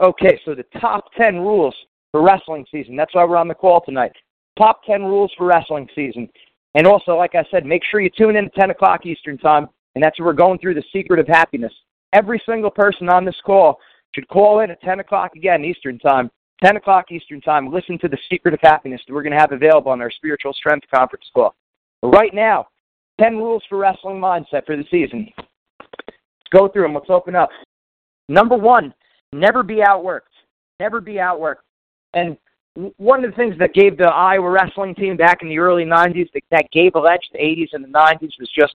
Okay, 0.00 0.40
so 0.44 0.54
the 0.54 0.64
top 0.80 1.12
10 1.18 1.36
rules 1.36 1.74
for 2.10 2.22
wrestling 2.22 2.64
season. 2.70 2.96
That's 2.96 3.14
why 3.14 3.24
we're 3.24 3.36
on 3.36 3.48
the 3.48 3.54
call 3.54 3.82
tonight. 3.82 4.12
Top 4.58 4.82
10 4.84 5.02
rules 5.02 5.32
for 5.36 5.46
wrestling 5.46 5.88
season. 5.94 6.28
And 6.74 6.86
also, 6.86 7.16
like 7.16 7.34
I 7.34 7.44
said, 7.50 7.66
make 7.66 7.82
sure 7.84 8.00
you 8.00 8.10
tune 8.16 8.36
in 8.36 8.46
at 8.46 8.54
10 8.54 8.70
o'clock 8.70 9.04
Eastern 9.04 9.36
Time, 9.36 9.68
and 9.94 10.02
that's 10.02 10.18
where 10.18 10.26
we're 10.26 10.32
going 10.32 10.58
through 10.58 10.74
the 10.74 10.84
secret 10.92 11.20
of 11.20 11.26
happiness. 11.26 11.72
Every 12.12 12.40
single 12.46 12.70
person 12.70 13.08
on 13.08 13.24
this 13.24 13.36
call 13.44 13.78
should 14.14 14.26
call 14.28 14.60
in 14.60 14.70
at 14.70 14.80
10 14.80 15.00
o'clock 15.00 15.36
again 15.36 15.64
Eastern 15.64 15.98
Time. 15.98 16.30
10 16.64 16.76
o'clock 16.76 17.10
Eastern 17.10 17.40
Time. 17.40 17.72
Listen 17.72 17.98
to 17.98 18.08
the 18.08 18.18
secret 18.30 18.54
of 18.54 18.60
happiness 18.62 19.00
that 19.06 19.12
we're 19.12 19.22
going 19.22 19.32
to 19.32 19.38
have 19.38 19.52
available 19.52 19.92
on 19.92 20.00
our 20.00 20.10
spiritual 20.10 20.52
strength 20.52 20.86
conference 20.92 21.24
call. 21.34 21.54
But 22.00 22.08
right 22.08 22.34
now, 22.34 22.68
10 23.20 23.36
rules 23.36 23.62
for 23.68 23.78
wrestling 23.78 24.16
mindset 24.16 24.64
for 24.64 24.76
the 24.76 24.84
season. 24.90 25.28
Let's 25.38 26.18
go 26.52 26.68
through 26.68 26.82
them. 26.82 26.94
Let's 26.94 27.10
open 27.10 27.34
up. 27.34 27.50
Number 28.28 28.56
one, 28.56 28.94
never 29.32 29.62
be 29.62 29.76
outworked. 29.76 30.20
Never 30.78 31.00
be 31.00 31.14
outworked. 31.14 31.62
And 32.14 32.36
one 32.96 33.24
of 33.24 33.30
the 33.30 33.36
things 33.36 33.56
that 33.58 33.74
gave 33.74 33.96
the 33.96 34.04
Iowa 34.04 34.50
wrestling 34.50 34.94
team 34.94 35.16
back 35.16 35.42
in 35.42 35.48
the 35.48 35.58
early 35.58 35.84
90s, 35.84 36.28
that 36.50 36.70
gave 36.72 36.94
a 36.94 37.00
edge 37.00 37.28
the 37.32 37.38
80s 37.38 37.68
and 37.72 37.84
the 37.84 37.88
90s, 37.88 38.38
was 38.38 38.50
just 38.56 38.74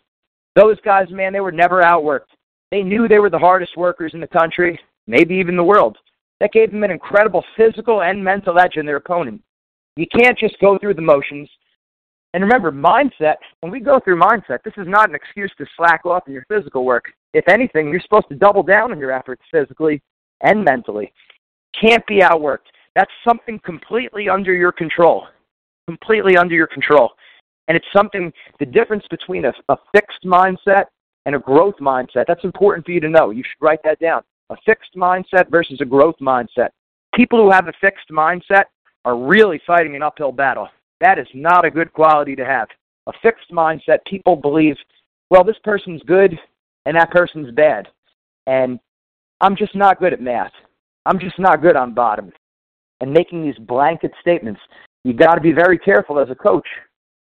those 0.56 0.80
guys, 0.82 1.10
man, 1.10 1.34
they 1.34 1.40
were 1.40 1.52
never 1.52 1.82
outworked. 1.82 2.32
They 2.72 2.84
knew 2.84 3.08
they 3.08 3.20
were 3.20 3.30
the 3.30 3.40
hardest 3.40 3.78
workers 3.78 4.14
in 4.14 4.20
the 4.20 4.28
country, 4.28 4.80
maybe 5.08 5.36
even 5.36 5.56
the 5.56 5.64
world. 5.64 5.98
That 6.40 6.52
gave 6.52 6.72
them 6.72 6.84
an 6.84 6.92
incredible 6.92 7.44
physical 7.56 8.02
and 8.02 8.24
mental 8.24 8.60
edge 8.60 8.76
in 8.76 8.86
their 8.86 8.98
opponent. 8.98 9.42
You 9.96 10.08
can't 10.08 10.38
just 10.38 10.60
go 10.60 10.78
through 10.78 10.96
the 10.96 11.02
motions. 11.02 11.50
And 12.34 12.44
remember, 12.44 12.72
mindset, 12.72 13.36
when 13.62 13.72
we 13.72 13.80
go 13.80 14.00
through 14.02 14.20
mindset, 14.20 14.60
this 14.64 14.74
is 14.78 14.88
not 14.88 15.08
an 15.08 15.16
excuse 15.16 15.52
to 15.58 15.66
slack 15.78 16.06
off 16.06 16.28
in 16.28 16.34
your 16.34 16.46
physical 16.50 16.84
work. 16.84 17.06
If 17.34 17.48
anything, 17.48 17.90
you're 17.90 18.02
supposed 18.02 18.28
to 18.30 18.36
double 18.36 18.64
down 18.64 18.92
on 18.92 19.00
your 19.00 19.12
efforts 19.12 19.42
physically 19.52 20.02
and 20.42 20.64
mentally. 20.64 21.12
Can't 21.80 22.06
be 22.08 22.20
outworked. 22.20 22.70
That's 22.96 23.12
something 23.28 23.60
completely 23.60 24.30
under 24.30 24.54
your 24.54 24.72
control. 24.72 25.28
Completely 25.88 26.38
under 26.38 26.56
your 26.56 26.68
control. 26.68 27.12
And 27.68 27.76
it's 27.76 27.86
something, 27.94 28.32
the 28.60 28.66
difference 28.66 29.04
between 29.10 29.46
a, 29.46 29.54
a 29.70 29.78
fixed 29.94 30.24
mindset 30.24 30.86
and 31.26 31.36
a 31.36 31.40
growth 31.40 31.76
mindset. 31.82 32.26
That's 32.28 32.44
important 32.44 32.86
for 32.86 32.92
you 32.92 33.00
to 33.02 33.10
know. 33.10 33.32
You 33.32 33.44
should 33.44 33.64
write 33.64 33.82
that 33.84 34.00
down. 34.00 34.22
A 34.52 34.56
fixed 34.66 34.96
mindset 34.96 35.50
versus 35.50 35.80
a 35.82 35.86
growth 35.86 36.16
mindset. 36.22 36.70
People 37.16 37.42
who 37.42 37.52
have 37.52 37.68
a 37.68 37.74
fixed 37.82 38.10
mindset 38.12 38.66
are 39.04 39.18
really 39.18 39.60
fighting 39.66 39.96
an 39.96 40.04
uphill 40.04 40.32
battle. 40.32 40.68
That 41.02 41.20
is 41.20 41.28
not 41.34 41.66
a 41.66 41.72
good 41.72 41.92
quality 41.94 42.36
to 42.36 42.46
have. 42.46 42.68
A 43.08 43.12
fixed 43.22 43.52
mindset, 43.52 44.00
people 44.08 44.36
believe, 44.36 44.76
well, 45.30 45.44
this 45.44 45.58
person's 45.64 46.02
good 46.04 46.38
and 46.86 46.96
that 46.96 47.12
person's 47.12 47.52
bad. 47.52 47.88
And 48.48 48.80
I'm 49.42 49.56
just 49.56 49.76
not 49.76 50.00
good 50.00 50.14
at 50.14 50.22
math. 50.22 50.52
I'm 51.06 51.20
just 51.20 51.40
not 51.40 51.62
good 51.62 51.76
on 51.76 51.94
bottom. 51.94 52.32
And 53.02 53.12
making 53.12 53.44
these 53.44 53.58
blanket 53.60 54.12
statements, 54.22 54.62
you 55.04 55.14
got 55.14 55.36
to 55.36 55.42
be 55.42 55.52
very 55.52 55.78
careful 55.78 56.20
as 56.20 56.30
a 56.30 56.36
coach 56.36 56.68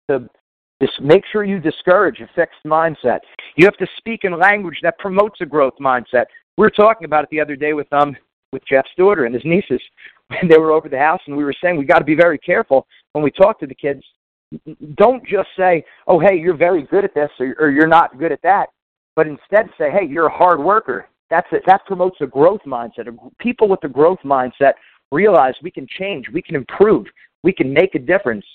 to 0.10 0.28
just 0.82 1.00
make 1.00 1.24
sure 1.32 1.44
you 1.44 1.60
discourage 1.60 2.20
a 2.20 2.30
fixed 2.36 2.64
mindset. 2.66 3.20
You 3.56 3.66
have 3.66 3.78
to 3.78 3.88
speak 3.98 4.22
in 4.24 4.38
language 4.38 4.80
that 4.82 4.98
promotes 4.98 5.40
a 5.42 5.46
growth 5.46 5.76
mindset. 5.80 6.26
We 6.58 6.64
were 6.64 6.72
talking 6.72 7.06
about 7.06 7.24
it 7.24 7.30
the 7.30 7.40
other 7.40 7.56
day 7.56 7.74
with 7.74 7.92
um 7.94 8.16
with 8.52 8.64
Jeff's 8.68 8.90
daughter 8.98 9.26
and 9.26 9.34
his 9.34 9.46
nieces 9.46 9.82
when 10.28 10.50
they 10.50 10.58
were 10.58 10.72
over 10.72 10.90
the 10.90 10.98
house, 10.98 11.22
and 11.28 11.38
we 11.38 11.44
were 11.44 11.54
saying 11.64 11.78
we 11.78 11.86
got 11.86 12.00
to 12.00 12.06
be 12.06 12.16
very 12.16 12.38
careful 12.38 12.88
when 13.14 13.24
we 13.24 13.32
talk 13.32 13.60
to 13.60 13.68
the 13.68 13.76
kids. 13.76 14.04
Don't 14.96 15.26
just 15.26 15.48
say, 15.58 15.86
"Oh, 16.08 16.20
hey, 16.20 16.38
you're 16.38 16.58
very 16.58 16.82
good 16.84 17.06
at 17.06 17.14
this," 17.14 17.30
or, 17.40 17.56
or 17.60 17.70
"You're 17.70 17.88
not 17.88 18.18
good 18.20 18.32
at 18.32 18.42
that," 18.42 18.68
but 19.16 19.28
instead 19.28 19.70
say, 19.78 19.92
"Hey, 19.92 20.06
you're 20.06 20.28
a 20.28 20.38
hard 20.38 20.60
worker." 20.60 21.08
That's 21.32 21.48
it. 21.52 21.64
That 21.66 21.84
promotes 21.88 22.18
a 22.22 22.28
growth 22.28 22.62
mindset. 22.68 23.08
People 23.40 23.68
with 23.68 23.84
a 23.84 23.90
growth 23.90 24.20
mindset 24.24 24.74
realize 25.12 25.56
we 25.64 25.72
can 25.72 25.88
change, 25.88 26.28
we 26.32 26.42
can 26.44 26.56
improve, 26.56 27.08
we 27.42 27.52
can 27.52 27.74
make 27.74 27.96
a 27.96 28.00
difference 28.00 28.46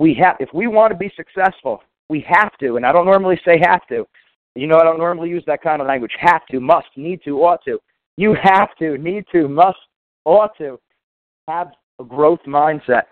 we 0.00 0.14
have 0.22 0.36
if 0.40 0.48
we 0.52 0.66
want 0.66 0.92
to 0.92 0.98
be 0.98 1.12
successful, 1.16 1.82
we 2.08 2.24
have 2.28 2.50
to, 2.58 2.76
and 2.76 2.84
I 2.84 2.92
don't 2.92 3.06
normally 3.06 3.40
say 3.44 3.58
have 3.64 3.86
to. 3.88 4.06
You 4.54 4.66
know, 4.66 4.76
I 4.76 4.84
don't 4.84 4.98
normally 4.98 5.30
use 5.30 5.42
that 5.46 5.62
kind 5.62 5.80
of 5.80 5.88
language. 5.88 6.12
Have 6.18 6.46
to, 6.50 6.60
must, 6.60 6.86
need 6.96 7.20
to, 7.24 7.42
ought 7.42 7.64
to. 7.64 7.78
You 8.16 8.36
have 8.40 8.68
to, 8.78 8.96
need 8.98 9.24
to, 9.32 9.48
must, 9.48 9.78
ought 10.24 10.56
to 10.58 10.78
have 11.48 11.72
a 12.00 12.04
growth 12.04 12.40
mindset. 12.46 13.02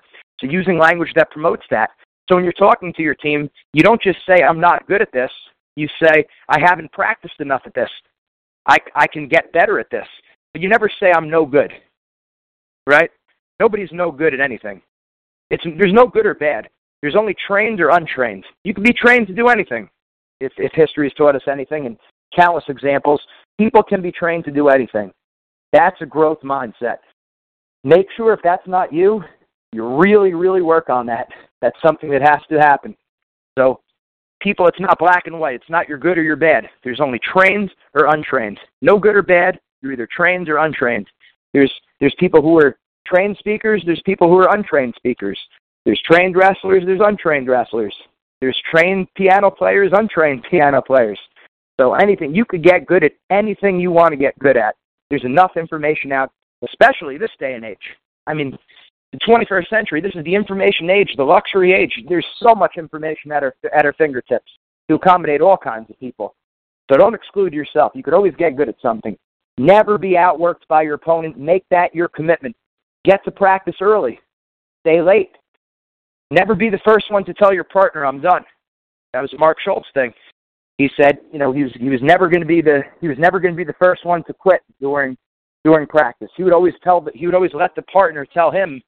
So 0.41 0.47
using 0.47 0.79
language 0.79 1.11
that 1.17 1.31
promotes 1.31 1.65
that. 1.71 1.91
So 2.29 2.37
when 2.37 2.45
you're 2.45 2.53
talking 2.53 2.93
to 2.95 3.03
your 3.03 3.17
team, 3.17 3.51
you 3.73 3.83
don't 3.83 4.01
just 4.01 4.19
say, 4.27 4.43
I'm 4.43 4.61
not 4.61 4.87
good 4.87 5.03
at 5.03 5.13
this. 5.13 5.31
You 5.75 5.89
say, 6.01 6.25
I 6.49 6.61
haven't 6.61 6.93
practiced 6.93 7.41
enough 7.41 7.63
at 7.67 7.75
this. 7.75 7.91
I, 8.67 8.79
I 8.95 9.07
can 9.07 9.29
get 9.29 9.53
better 9.53 9.79
at 9.79 9.91
this. 9.91 10.07
But 10.53 10.63
you 10.63 10.69
never 10.69 10.91
say, 11.01 11.13
I'm 11.15 11.31
no 11.31 11.45
good. 11.45 11.73
Right? 12.87 13.11
Nobody's 13.61 13.91
no 13.93 14.11
good 14.11 14.35
at 14.35 14.41
anything. 14.41 14.83
It's 15.51 15.63
there's 15.79 15.93
no 15.93 16.07
good 16.07 16.27
or 16.27 16.35
bad. 16.35 16.69
There's 17.01 17.17
only 17.17 17.37
trained 17.47 17.81
or 17.81 17.91
untrained. 17.91 18.45
You 18.65 18.75
can 18.75 18.83
be 18.83 18.93
trained 18.93 19.27
to 19.29 19.35
do 19.35 19.49
anything. 19.49 19.89
If 20.41 20.53
if 20.57 20.73
history 20.75 21.07
has 21.07 21.15
taught 21.15 21.37
us 21.37 21.43
anything, 21.51 21.87
and 21.87 21.97
countless 22.35 22.65
examples, 22.69 23.21
people 23.59 23.83
can 23.83 24.03
be 24.03 24.11
trained 24.11 24.45
to 24.47 24.51
do 24.51 24.69
anything. 24.69 25.13
That's 25.73 26.01
a 26.01 26.07
growth 26.07 26.41
mindset. 26.43 26.99
Make 27.85 28.07
sure 28.17 28.33
if 28.33 28.41
that's 28.43 28.67
not 28.67 28.93
you, 28.93 29.23
you 29.73 29.97
really, 29.97 30.35
really 30.35 30.63
work 30.63 30.89
on 30.91 31.07
that. 31.07 31.29
That's 31.61 31.77
something 31.85 32.11
that 32.11 32.23
has 32.23 32.41
to 32.51 32.59
happen. 32.59 32.97
So, 33.59 33.81
people, 34.43 34.67
it's 34.67 34.81
not 34.81 34.99
black 34.99 35.27
and 35.27 35.39
white. 35.39 35.55
It's 35.55 35.71
not 35.71 35.89
you're 35.89 35.99
good 35.99 36.19
or 36.19 36.23
you're 36.23 36.37
bad. 36.37 36.69
There's 36.85 37.01
only 37.01 37.19
trained 37.21 37.71
or 37.95 38.15
untrained. 38.15 38.59
No 38.81 38.99
good 38.99 39.15
or 39.15 39.23
bad. 39.23 39.61
You're 39.81 39.93
either 39.93 40.09
trained 40.15 40.49
or 40.49 40.59
untrained. 40.59 41.07
There's 41.53 41.73
there's 42.01 42.15
people 42.19 42.43
who 42.43 42.59
are 42.59 42.77
trained 43.07 43.37
speakers, 43.39 43.83
there's 43.85 44.03
people 44.05 44.29
who 44.29 44.39
are 44.39 44.55
untrained 44.55 44.95
speakers. 44.97 45.39
There's 45.85 46.01
trained 46.03 46.37
wrestlers, 46.37 46.85
there's 46.87 47.01
untrained 47.03 47.49
wrestlers. 47.49 47.95
There's 48.41 48.61
trained 48.71 49.09
piano 49.15 49.51
players, 49.51 49.93
untrained 49.93 50.45
piano 50.51 50.83
players. 50.83 51.19
So 51.81 51.95
anything, 51.95 52.35
you 52.35 52.45
could 52.45 52.63
get 52.63 52.87
good 52.87 53.05
at 53.05 53.13
anything 53.31 53.81
you 53.81 53.91
want 53.91 54.13
to 54.13 54.17
get 54.17 54.39
good 54.39 54.57
at. 54.57 54.77
There's 55.11 55.25
enough 55.25 55.53
information 55.57 56.13
out, 56.13 56.31
especially 56.65 57.19
this 57.19 57.31
day 57.39 57.55
and 57.55 57.65
age. 57.65 57.97
I 58.27 58.35
mean, 58.35 58.57
the 59.13 59.19
21st 59.19 59.69
century, 59.69 60.01
this 60.01 60.15
is 60.15 60.25
the 60.25 60.35
information 60.35 60.89
age, 60.91 61.13
the 61.17 61.25
luxury 61.25 61.73
age. 61.73 61.93
There's 62.09 62.27
so 62.43 62.55
much 62.55 62.77
information 62.79 63.31
at 63.31 63.43
our, 63.43 63.55
at 63.75 63.85
our 63.85 63.93
fingertips 63.93 64.51
to 64.89 64.97
accommodate 64.97 65.41
all 65.41 65.57
kinds 65.57 65.91
of 65.91 66.01
people. 66.01 66.35
So 66.91 66.97
don't 66.97 67.15
exclude 67.15 67.53
yourself. 67.53 67.93
You 67.95 68.03
could 68.03 68.15
always 68.15 68.35
get 68.37 68.57
good 68.57 68.69
at 68.69 68.77
something. 68.81 69.17
Never 69.59 69.99
be 69.99 70.13
outworked 70.13 70.67
by 70.69 70.83
your 70.83 70.95
opponent. 70.95 71.39
Make 71.39 71.65
that 71.71 71.95
your 71.95 72.09
commitment. 72.09 72.57
Get 73.05 73.23
to 73.25 73.31
practice 73.31 73.77
early. 73.81 74.19
Stay 74.81 75.03
late. 75.03 75.37
Never 76.31 76.55
be 76.55 76.71
the 76.71 76.81
first 76.85 77.11
one 77.11 77.25
to 77.27 77.35
tell 77.35 77.53
your 77.53 77.65
partner, 77.65 78.07
I'm 78.07 78.21
done. 78.21 78.45
That 79.13 79.21
was 79.21 79.31
Mark 79.39 79.59
Schultz 79.61 79.89
thing. 79.93 80.15
He 80.79 80.89
said, 80.97 81.19
you 81.31 81.39
know, 81.39 81.53
he 81.53 81.65
was 81.65 81.73
he 81.79 81.91
was 81.91 82.01
never 82.03 82.29
going 82.29 82.41
to 82.41 82.47
be 82.47 82.63
the 82.63 82.83
he 83.03 83.09
was 83.09 83.19
never 83.19 83.39
going 83.39 83.53
to 83.53 83.57
be 83.57 83.65
the 83.65 83.75
first 83.75 84.07
one 84.07 84.25
to 84.25 84.33
quit 84.33 84.63
during 84.81 85.17
during 85.65 85.87
practice. 85.87 86.31
He 86.35 86.43
would 86.43 86.55
always 86.55 86.73
tell 86.83 87.07
he 87.15 87.27
would 87.27 87.35
always 87.35 87.53
let 87.53 87.75
the 87.75 87.83
partner 87.83 88.25
tell 88.25 88.51
him 88.51 88.81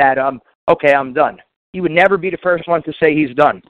that 0.00 0.18
um 0.18 0.40
okay, 0.68 0.92
I'm 0.92 1.12
done. 1.12 1.38
He 1.72 1.80
would 1.80 1.92
never 1.92 2.16
be 2.16 2.30
the 2.30 2.38
first 2.42 2.66
one 2.66 2.82
to 2.84 2.92
say 3.02 3.14
he's 3.14 3.34
done. 3.34 3.62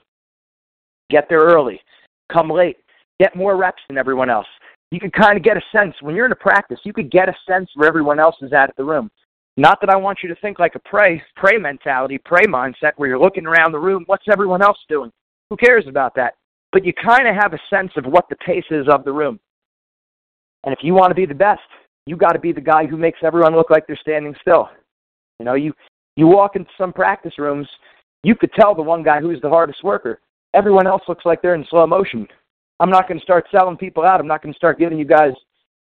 Get 1.10 1.26
there 1.28 1.40
early. 1.40 1.80
Come 2.32 2.50
late. 2.50 2.76
Get 3.18 3.36
more 3.36 3.56
reps 3.56 3.82
than 3.88 3.98
everyone 3.98 4.30
else. 4.30 4.46
You 4.90 5.00
can 5.00 5.10
kind 5.10 5.36
of 5.36 5.44
get 5.44 5.56
a 5.56 5.62
sense 5.76 5.94
when 6.00 6.14
you're 6.14 6.26
in 6.26 6.32
a 6.32 6.36
practice, 6.36 6.78
you 6.84 6.92
could 6.92 7.10
get 7.10 7.28
a 7.28 7.34
sense 7.48 7.68
where 7.74 7.88
everyone 7.88 8.18
else 8.18 8.36
is 8.42 8.52
at 8.52 8.74
the 8.76 8.84
room. 8.84 9.10
Not 9.56 9.80
that 9.80 9.90
I 9.90 9.96
want 9.96 10.20
you 10.22 10.28
to 10.28 10.40
think 10.40 10.58
like 10.58 10.74
a 10.74 10.88
prey, 10.88 11.22
prey 11.36 11.58
mentality, 11.58 12.18
prey 12.24 12.44
mindset, 12.44 12.92
where 12.96 13.08
you're 13.08 13.20
looking 13.20 13.46
around 13.46 13.72
the 13.72 13.78
room. 13.78 14.04
What's 14.06 14.24
everyone 14.30 14.62
else 14.62 14.78
doing? 14.88 15.10
Who 15.50 15.56
cares 15.56 15.86
about 15.86 16.14
that? 16.16 16.34
But 16.72 16.84
you 16.84 16.92
kind 16.92 17.28
of 17.28 17.34
have 17.34 17.52
a 17.52 17.58
sense 17.68 17.92
of 17.96 18.06
what 18.06 18.28
the 18.28 18.36
pace 18.36 18.64
is 18.70 18.86
of 18.88 19.04
the 19.04 19.12
room. 19.12 19.38
And 20.64 20.72
if 20.72 20.80
you 20.82 20.94
want 20.94 21.10
to 21.10 21.14
be 21.14 21.26
the 21.26 21.34
best, 21.34 21.60
you 22.06 22.16
got 22.16 22.32
to 22.32 22.38
be 22.38 22.52
the 22.52 22.60
guy 22.60 22.86
who 22.86 22.96
makes 22.96 23.18
everyone 23.22 23.54
look 23.54 23.70
like 23.70 23.86
they're 23.86 23.98
standing 24.00 24.34
still. 24.40 24.68
You 25.38 25.44
know, 25.44 25.54
you 25.54 25.72
you 26.16 26.26
walk 26.26 26.56
into 26.56 26.70
some 26.76 26.92
practice 26.92 27.38
rooms, 27.38 27.68
you 28.22 28.34
could 28.34 28.52
tell 28.52 28.74
the 28.74 28.82
one 28.82 29.02
guy 29.02 29.20
who's 29.20 29.40
the 29.40 29.48
hardest 29.48 29.82
worker. 29.82 30.20
Everyone 30.54 30.86
else 30.86 31.02
looks 31.08 31.24
like 31.24 31.40
they're 31.42 31.54
in 31.54 31.66
slow 31.70 31.86
motion. 31.86 32.26
I'm 32.80 32.90
not 32.90 33.08
going 33.08 33.18
to 33.18 33.24
start 33.24 33.46
selling 33.50 33.76
people 33.76 34.04
out. 34.04 34.20
I'm 34.20 34.26
not 34.26 34.42
going 34.42 34.52
to 34.52 34.58
start 34.58 34.78
giving 34.78 34.98
you 34.98 35.04
guys 35.04 35.32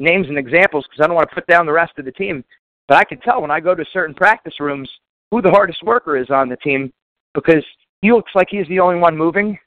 names 0.01 0.29
and 0.29 0.39
examples 0.39 0.85
because 0.89 1.03
I 1.03 1.07
don't 1.07 1.17
want 1.17 1.29
to 1.29 1.35
put 1.35 1.47
down 1.47 1.67
the 1.67 1.73
rest 1.73 1.93
of 1.99 2.05
the 2.05 2.13
team. 2.13 2.45
But 2.87 2.99
I 2.99 3.05
can 3.05 3.21
tell 3.21 3.41
when 3.41 3.51
I 3.51 3.61
go 3.61 3.75
to 3.75 3.85
certain 3.93 4.15
practice 4.15 4.55
rooms 4.61 4.91
who 5.31 5.43
the 5.43 5.51
hardest 5.51 5.83
worker 5.83 6.17
is 6.17 6.31
on 6.31 6.49
the 6.49 6.57
team 6.57 6.93
because 7.35 7.65
he 8.03 8.13
looks 8.13 8.33
like 8.35 8.49
he's 8.51 8.69
the 8.69 8.81
only 8.81 8.99
one 8.99 9.17
moving 9.17 9.59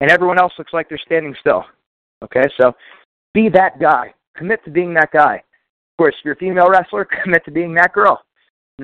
and 0.00 0.10
everyone 0.10 0.38
else 0.38 0.52
looks 0.58 0.72
like 0.72 0.88
they're 0.88 0.98
standing 0.98 1.34
still. 1.40 1.64
Okay, 2.22 2.44
so 2.60 2.72
be 3.34 3.48
that 3.48 3.80
guy. 3.80 4.14
Commit 4.36 4.64
to 4.64 4.70
being 4.70 4.94
that 4.94 5.10
guy. 5.12 5.36
Of 5.36 5.96
course, 5.98 6.14
if 6.18 6.24
you're 6.24 6.34
a 6.34 6.38
female 6.38 6.68
wrestler, 6.70 7.06
commit 7.22 7.44
to 7.44 7.50
being 7.50 7.74
that 7.74 7.92
girl. 7.92 8.22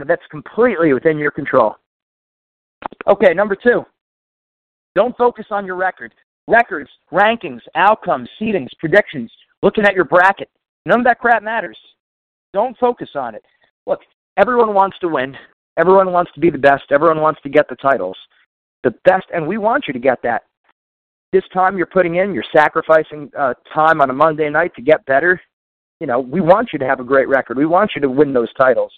That's 0.04 0.26
completely 0.30 0.92
within 0.92 1.18
your 1.18 1.30
control. 1.30 1.76
Okay, 3.06 3.32
number 3.32 3.56
two. 3.56 3.84
Don't 4.94 5.16
focus 5.16 5.46
on 5.50 5.66
your 5.66 5.76
record. 5.76 6.12
Records, 6.48 6.90
rankings, 7.12 7.60
outcomes, 7.74 8.28
seedings, 8.40 8.68
predictions, 8.78 9.30
looking 9.62 9.84
at 9.84 9.94
your 9.94 10.04
bracket. 10.04 10.48
None 10.84 11.00
of 11.00 11.04
that 11.04 11.18
crap 11.18 11.42
matters. 11.42 11.78
Don't 12.52 12.76
focus 12.78 13.10
on 13.14 13.34
it. 13.34 13.44
Look, 13.86 14.00
everyone 14.36 14.74
wants 14.74 14.98
to 15.00 15.08
win. 15.08 15.36
Everyone 15.76 16.12
wants 16.12 16.30
to 16.34 16.40
be 16.40 16.50
the 16.50 16.58
best. 16.58 16.84
Everyone 16.90 17.20
wants 17.20 17.40
to 17.42 17.48
get 17.48 17.68
the 17.68 17.76
titles. 17.76 18.16
The 18.84 18.94
best, 19.04 19.26
and 19.34 19.46
we 19.46 19.58
want 19.58 19.84
you 19.86 19.92
to 19.92 19.98
get 19.98 20.22
that. 20.22 20.42
This 21.32 21.42
time 21.52 21.76
you're 21.76 21.86
putting 21.86 22.16
in, 22.16 22.32
you're 22.32 22.44
sacrificing 22.54 23.30
uh, 23.36 23.54
time 23.74 24.00
on 24.00 24.10
a 24.10 24.12
Monday 24.12 24.48
night 24.48 24.74
to 24.76 24.82
get 24.82 25.04
better. 25.06 25.40
You 26.00 26.06
know, 26.06 26.20
we 26.20 26.40
want 26.40 26.70
you 26.72 26.78
to 26.78 26.86
have 26.86 27.00
a 27.00 27.04
great 27.04 27.28
record. 27.28 27.56
We 27.56 27.66
want 27.66 27.90
you 27.94 28.02
to 28.02 28.08
win 28.08 28.32
those 28.32 28.52
titles 28.54 28.92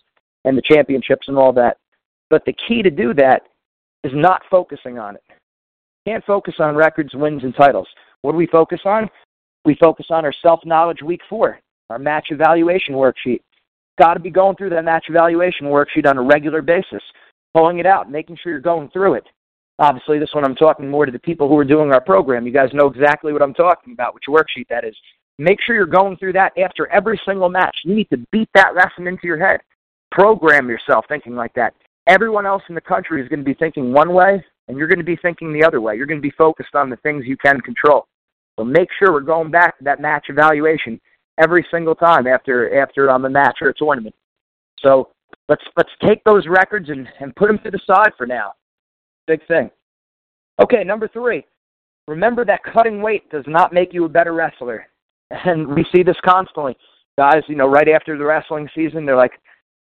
and 0.49 0.57
the 0.57 0.63
championships 0.63 1.29
and 1.29 1.37
all 1.37 1.53
that. 1.53 1.77
But 2.31 2.45
the 2.45 2.55
key 2.67 2.83
to 2.83 2.91
do 2.91 3.15
that 3.15 3.43
is 4.05 4.13
not 4.15 4.43
focusing 4.51 4.99
on 4.99 5.17
it. 5.17 5.23
can't 6.07 6.25
focus 6.25 6.55
on 6.59 6.75
records, 6.75 7.15
wins, 7.15 7.45
and 7.45 7.55
titles. 7.55 7.89
What 8.23 8.33
do 8.33 8.39
we 8.39 8.47
focus 8.47 8.81
on? 8.85 9.09
We 9.65 9.77
focus 9.77 10.07
on 10.11 10.25
our 10.25 10.35
self 10.43 10.61
knowledge 10.65 11.03
week 11.03 11.21
four, 11.29 11.59
our 11.91 11.99
match 11.99 12.29
evaluation 12.31 12.95
worksheet 12.95 13.41
got 13.99 14.15
to 14.15 14.21
be 14.21 14.31
going 14.31 14.57
through 14.57 14.71
that 14.71 14.85
match 14.85 15.07
evaluation 15.09 15.67
worksheet 15.67 16.07
on 16.07 16.17
a 16.17 16.23
regular 16.23 16.63
basis, 16.63 17.03
pulling 17.53 17.79
it 17.79 17.87
out, 17.87 18.11
making 18.11 18.39
sure 18.41 18.53
you're 18.53 18.61
going 18.61 18.89
through 18.91 19.15
it. 19.15 19.25
Obviously, 19.81 20.19
this 20.19 20.31
one 20.33 20.45
I'm 20.45 20.57
talking 20.57 20.89
more 20.89 21.07
to 21.07 21.13
the 21.13 21.19
people 21.19 21.49
who 21.49 21.59
are 21.59 21.65
doing 21.65 21.93
our 21.93 22.01
program. 22.01 22.47
You 22.47 22.53
guys 22.53 22.71
know 22.73 22.87
exactly 22.87 23.33
what 23.33 23.43
I'm 23.43 23.55
talking 23.55 23.93
about, 23.93 24.15
which 24.15 24.25
worksheet 24.29 24.69
that 24.71 24.85
is. 24.85 24.97
Make 25.39 25.61
sure 25.61 25.77
you're 25.77 25.87
going 25.87 26.17
through 26.17 26.33
that 26.33 26.57
after 26.59 26.89
every 26.89 27.21
single 27.25 27.49
match. 27.49 27.77
You 27.85 27.95
need 27.95 28.11
to 28.11 28.19
beat 28.33 28.49
that 28.55 28.75
lesson 28.75 29.07
into 29.07 29.27
your 29.27 29.39
head. 29.39 29.61
Program 30.11 30.69
yourself 30.69 31.05
thinking 31.09 31.35
like 31.35 31.53
that. 31.55 31.75
Everyone 32.07 32.47
else 32.47 32.63
in 32.69 32.75
the 32.75 32.81
country 32.81 33.23
is 33.23 33.29
going 33.29 33.41
to 33.41 33.45
be 33.45 33.55
thinking 33.55 33.93
one 33.93 34.13
way, 34.15 34.43
and 34.67 34.79
you're 34.79 34.89
going 34.89 34.99
to 34.99 35.05
be 35.05 35.17
thinking 35.17 35.53
the 35.53 35.65
other 35.65 35.81
way. 35.81 35.97
You're 35.97 36.07
going 36.07 36.21
to 36.21 36.27
be 36.27 36.35
focused 36.37 36.75
on 36.75 36.89
the 36.89 36.97
things 36.97 37.25
you 37.27 37.37
can 37.37 37.61
control. 37.61 38.07
So 38.59 38.65
make 38.65 38.89
sure 38.99 39.13
we're 39.13 39.21
going 39.21 39.51
back 39.51 39.79
to 39.79 39.85
that 39.85 40.01
match 40.01 40.27
evaluation 40.29 41.01
every 41.39 41.65
single 41.71 41.95
time 41.95 42.27
after 42.27 42.81
after 42.81 43.11
um, 43.11 43.25
a 43.25 43.31
match 43.31 43.59
or 43.61 43.69
a 43.69 43.75
tournament. 43.75 44.15
So 44.81 45.11
let's 45.49 45.63
let's 45.77 45.91
take 46.05 46.25
those 46.25 46.47
records 46.49 46.89
and, 46.89 47.09
and 47.21 47.35
put 47.37 47.49
them 47.49 47.59
to 47.65 47.71
the 47.71 47.81
side 47.87 48.13
for 48.17 48.27
now. 48.27 48.53
Big 49.27 49.47
thing. 49.47 49.71
Okay, 50.61 50.83
number 50.83 51.09
three. 51.09 51.45
Remember 52.09 52.45
that 52.47 52.65
cutting 52.65 53.03
weight 53.03 53.31
does 53.31 53.45
not 53.47 53.73
make 53.73 53.93
you 53.93 54.05
a 54.05 54.09
better 54.09 54.33
wrestler. 54.33 54.87
And 55.45 55.69
we 55.69 55.85
see 55.95 56.03
this 56.03 56.17
constantly. 56.25 56.75
Guys, 57.19 57.43
you 57.49 57.55
know, 57.55 57.67
right 57.67 57.87
after 57.87 58.17
the 58.17 58.25
wrestling 58.25 58.67
season, 58.75 59.05
they're 59.05 59.15
like, 59.15 59.33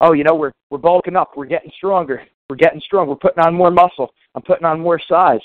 Oh, 0.01 0.13
you 0.13 0.25
know, 0.25 0.35
we're 0.35 0.53
we're 0.71 0.79
bulking 0.79 1.17
up, 1.17 1.37
we're 1.37 1.47
getting 1.47 1.71
stronger, 1.77 2.23
we're 2.51 2.57
getting 2.57 2.81
strong, 2.81 3.09
we're 3.09 3.17
putting 3.17 3.43
on 3.43 3.55
more 3.55 3.71
muscle, 3.71 4.11
I'm 4.35 4.43
putting 4.43 4.67
on 4.67 4.81
more 4.81 5.01
size. 5.09 5.41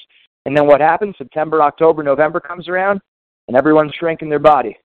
And 0.45 0.57
then 0.57 0.67
what 0.67 0.81
happens? 0.81 1.15
September, 1.17 1.61
October, 1.61 2.03
November 2.03 2.39
comes 2.39 2.67
around 2.67 2.99
and 3.47 3.55
everyone's 3.55 3.93
shrinking 3.99 4.29
their 4.29 4.39
body. 4.39 4.77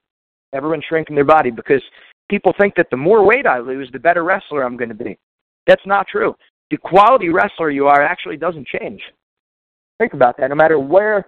Everyone's 0.53 0.85
shrinking 0.87 1.15
their 1.15 1.25
body 1.25 1.51
because 1.51 1.81
people 2.29 2.53
think 2.59 2.75
that 2.75 2.87
the 2.91 2.97
more 2.97 3.25
weight 3.25 3.45
I 3.45 3.59
lose, 3.59 3.89
the 3.91 3.99
better 3.99 4.23
wrestler 4.23 4.63
I'm 4.63 4.77
going 4.77 4.89
to 4.89 4.95
be. 4.95 5.17
That's 5.65 5.85
not 5.85 6.07
true. 6.07 6.35
The 6.69 6.77
quality 6.77 7.29
wrestler 7.29 7.71
you 7.71 7.87
are 7.87 8.01
actually 8.01 8.37
doesn't 8.37 8.67
change. 8.67 9.01
Think 9.99 10.13
about 10.13 10.37
that. 10.37 10.49
No 10.49 10.55
matter 10.55 10.79
where, 10.79 11.25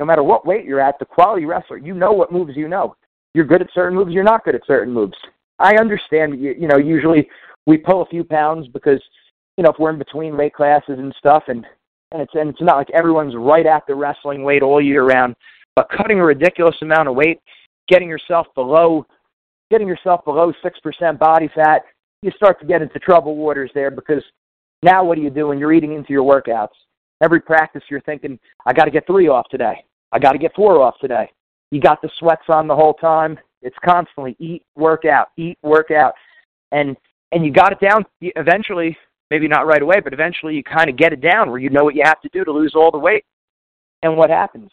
no 0.00 0.06
matter 0.06 0.22
what 0.22 0.46
weight 0.46 0.64
you're 0.64 0.80
at, 0.80 0.98
the 0.98 1.04
quality 1.04 1.46
wrestler, 1.46 1.78
you 1.78 1.94
know 1.94 2.12
what 2.12 2.32
moves 2.32 2.56
you 2.56 2.68
know. 2.68 2.94
You're 3.34 3.46
good 3.46 3.62
at 3.62 3.68
certain 3.74 3.96
moves, 3.96 4.12
you're 4.12 4.24
not 4.24 4.44
good 4.44 4.54
at 4.54 4.66
certain 4.66 4.92
moves. 4.92 5.16
I 5.58 5.76
understand, 5.76 6.40
you, 6.40 6.54
you 6.58 6.68
know, 6.68 6.76
usually 6.76 7.28
we 7.66 7.76
pull 7.76 8.02
a 8.02 8.06
few 8.06 8.24
pounds 8.24 8.68
because, 8.68 9.02
you 9.56 9.64
know, 9.64 9.70
if 9.70 9.76
we're 9.78 9.90
in 9.90 9.98
between 9.98 10.36
weight 10.36 10.54
classes 10.54 10.98
and 10.98 11.14
stuff, 11.18 11.44
and, 11.48 11.64
and 12.10 12.22
it's 12.22 12.32
and 12.34 12.50
it's 12.50 12.60
not 12.60 12.76
like 12.76 12.90
everyone's 12.90 13.34
right 13.36 13.66
at 13.66 13.82
the 13.86 13.94
wrestling 13.94 14.42
weight 14.42 14.62
all 14.62 14.80
year 14.80 15.04
round. 15.04 15.34
But 15.76 15.88
cutting 15.96 16.20
a 16.20 16.24
ridiculous 16.24 16.76
amount 16.82 17.08
of 17.08 17.14
weight 17.14 17.40
getting 17.88 18.08
yourself 18.08 18.46
below 18.54 19.06
getting 19.70 19.88
yourself 19.88 20.24
below 20.24 20.52
six 20.62 20.78
percent 20.80 21.18
body 21.18 21.48
fat, 21.54 21.82
you 22.20 22.30
start 22.36 22.60
to 22.60 22.66
get 22.66 22.82
into 22.82 22.98
trouble 22.98 23.36
waters 23.36 23.70
there 23.74 23.90
because 23.90 24.22
now 24.82 25.04
what 25.04 25.16
are 25.16 25.22
you 25.22 25.30
doing? 25.30 25.58
You're 25.58 25.72
eating 25.72 25.94
into 25.94 26.12
your 26.12 26.24
workouts. 26.24 26.74
Every 27.22 27.40
practice 27.40 27.82
you're 27.88 28.00
thinking, 28.02 28.38
I 28.66 28.72
gotta 28.72 28.90
get 28.90 29.06
three 29.06 29.28
off 29.28 29.48
today. 29.50 29.84
I 30.12 30.18
gotta 30.18 30.38
get 30.38 30.54
four 30.54 30.82
off 30.82 30.94
today. 31.00 31.30
You 31.70 31.80
got 31.80 32.02
the 32.02 32.10
sweats 32.18 32.42
on 32.48 32.66
the 32.66 32.76
whole 32.76 32.94
time. 32.94 33.38
It's 33.62 33.76
constantly 33.84 34.36
eat, 34.38 34.62
workout, 34.76 35.28
eat, 35.38 35.56
workout. 35.62 36.12
And 36.72 36.96
and 37.32 37.44
you 37.44 37.50
got 37.50 37.72
it 37.72 37.80
down 37.80 38.04
eventually, 38.20 38.96
maybe 39.30 39.48
not 39.48 39.66
right 39.66 39.82
away, 39.82 40.00
but 40.00 40.12
eventually 40.12 40.54
you 40.54 40.62
kind 40.62 40.88
of 40.88 40.96
get 40.96 41.12
it 41.12 41.20
down 41.20 41.50
where 41.50 41.58
you 41.58 41.70
know 41.70 41.84
what 41.84 41.94
you 41.94 42.02
have 42.04 42.20
to 42.20 42.28
do 42.32 42.44
to 42.44 42.52
lose 42.52 42.74
all 42.76 42.90
the 42.90 42.98
weight. 42.98 43.24
And 44.02 44.16
what 44.16 44.30
happens? 44.30 44.70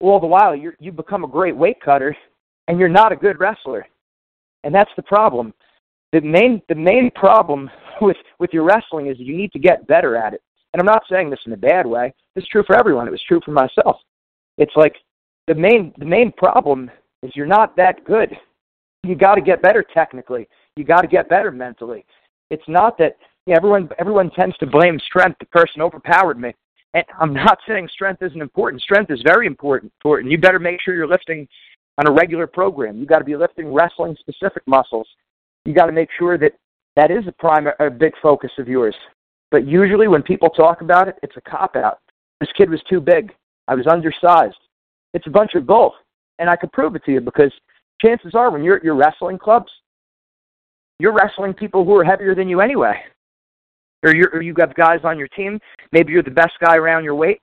All 0.00 0.20
the 0.20 0.26
while 0.26 0.54
you 0.54 0.72
you 0.78 0.92
become 0.92 1.24
a 1.24 1.28
great 1.28 1.56
weight 1.56 1.80
cutter 1.82 2.14
and 2.68 2.78
you're 2.78 2.88
not 2.88 3.12
a 3.12 3.16
good 3.16 3.40
wrestler. 3.40 3.86
And 4.64 4.74
that's 4.74 4.90
the 4.96 5.02
problem. 5.02 5.54
The 6.12 6.20
main 6.20 6.60
the 6.68 6.74
main 6.74 7.10
problem 7.14 7.70
with 8.00 8.16
with 8.38 8.50
your 8.52 8.64
wrestling 8.64 9.06
is 9.06 9.16
you 9.18 9.36
need 9.36 9.52
to 9.52 9.58
get 9.58 9.86
better 9.86 10.16
at 10.16 10.34
it. 10.34 10.42
And 10.72 10.80
I'm 10.80 10.86
not 10.86 11.04
saying 11.10 11.30
this 11.30 11.40
in 11.46 11.52
a 11.52 11.56
bad 11.56 11.86
way. 11.86 12.12
It's 12.34 12.48
true 12.48 12.64
for 12.66 12.76
everyone. 12.76 13.06
It 13.08 13.12
was 13.12 13.22
true 13.26 13.40
for 13.42 13.52
myself. 13.52 13.96
It's 14.58 14.76
like 14.76 14.94
the 15.46 15.54
main 15.54 15.94
the 15.96 16.04
main 16.04 16.32
problem 16.32 16.90
is 17.22 17.32
you're 17.34 17.46
not 17.46 17.76
that 17.76 18.04
good. 18.04 18.36
You 19.02 19.14
got 19.14 19.36
to 19.36 19.40
get 19.40 19.62
better 19.62 19.84
technically. 19.94 20.48
You 20.76 20.84
got 20.84 21.00
to 21.00 21.08
get 21.08 21.28
better 21.28 21.50
mentally. 21.50 22.04
It's 22.50 22.68
not 22.68 22.96
that 22.98 23.16
everyone 23.48 23.88
everyone 23.98 24.30
tends 24.30 24.56
to 24.58 24.66
blame 24.66 25.00
strength. 25.00 25.38
The 25.40 25.46
person 25.46 25.82
overpowered 25.82 26.38
me. 26.38 26.54
And 26.94 27.04
I'm 27.18 27.34
not 27.34 27.58
saying 27.66 27.88
strength 27.92 28.22
isn't 28.22 28.40
important. 28.40 28.82
Strength 28.82 29.10
is 29.10 29.20
very 29.26 29.46
important. 29.46 29.92
Important. 29.98 30.30
You 30.30 30.38
better 30.38 30.58
make 30.58 30.80
sure 30.80 30.94
you're 30.94 31.08
lifting 31.08 31.48
on 31.98 32.06
a 32.08 32.12
regular 32.12 32.46
program. 32.46 32.98
You 32.98 33.06
got 33.06 33.18
to 33.18 33.24
be 33.24 33.36
lifting 33.36 33.72
wrestling 33.72 34.16
specific 34.20 34.62
muscles. 34.66 35.08
You 35.64 35.74
got 35.74 35.86
to 35.86 35.92
make 35.92 36.08
sure 36.18 36.38
that 36.38 36.52
that 36.94 37.10
is 37.10 37.26
a 37.26 37.32
prime 37.32 37.66
a 37.78 37.90
big 37.90 38.12
focus 38.22 38.50
of 38.58 38.68
yours. 38.68 38.94
But 39.50 39.66
usually 39.66 40.08
when 40.08 40.22
people 40.22 40.48
talk 40.50 40.80
about 40.80 41.08
it, 41.08 41.16
it's 41.22 41.36
a 41.36 41.40
cop 41.40 41.76
out. 41.76 41.98
This 42.40 42.50
kid 42.56 42.70
was 42.70 42.82
too 42.88 43.00
big. 43.00 43.32
I 43.68 43.74
was 43.74 43.86
undersized. 43.86 44.56
It's 45.14 45.26
a 45.26 45.30
bunch 45.30 45.54
of 45.54 45.66
both. 45.66 45.94
And 46.38 46.50
I 46.50 46.56
could 46.56 46.72
prove 46.72 46.94
it 46.96 47.04
to 47.04 47.12
you 47.12 47.20
because 47.20 47.52
chances 48.00 48.34
are 48.34 48.50
when 48.50 48.62
you're 48.62 48.76
at 48.76 48.84
your 48.84 48.94
wrestling 48.94 49.38
clubs, 49.38 49.70
you're 50.98 51.12
wrestling 51.12 51.54
people 51.54 51.84
who 51.84 51.94
are 51.96 52.04
heavier 52.04 52.34
than 52.34 52.48
you 52.48 52.60
anyway. 52.60 52.94
Or, 54.02 54.14
you're, 54.14 54.30
or 54.32 54.42
you 54.42 54.52
got 54.52 54.74
guys 54.74 55.00
on 55.04 55.18
your 55.18 55.28
team, 55.28 55.58
maybe 55.92 56.12
you're 56.12 56.22
the 56.22 56.30
best 56.30 56.52
guy 56.60 56.76
around 56.76 57.04
your 57.04 57.14
weight. 57.14 57.40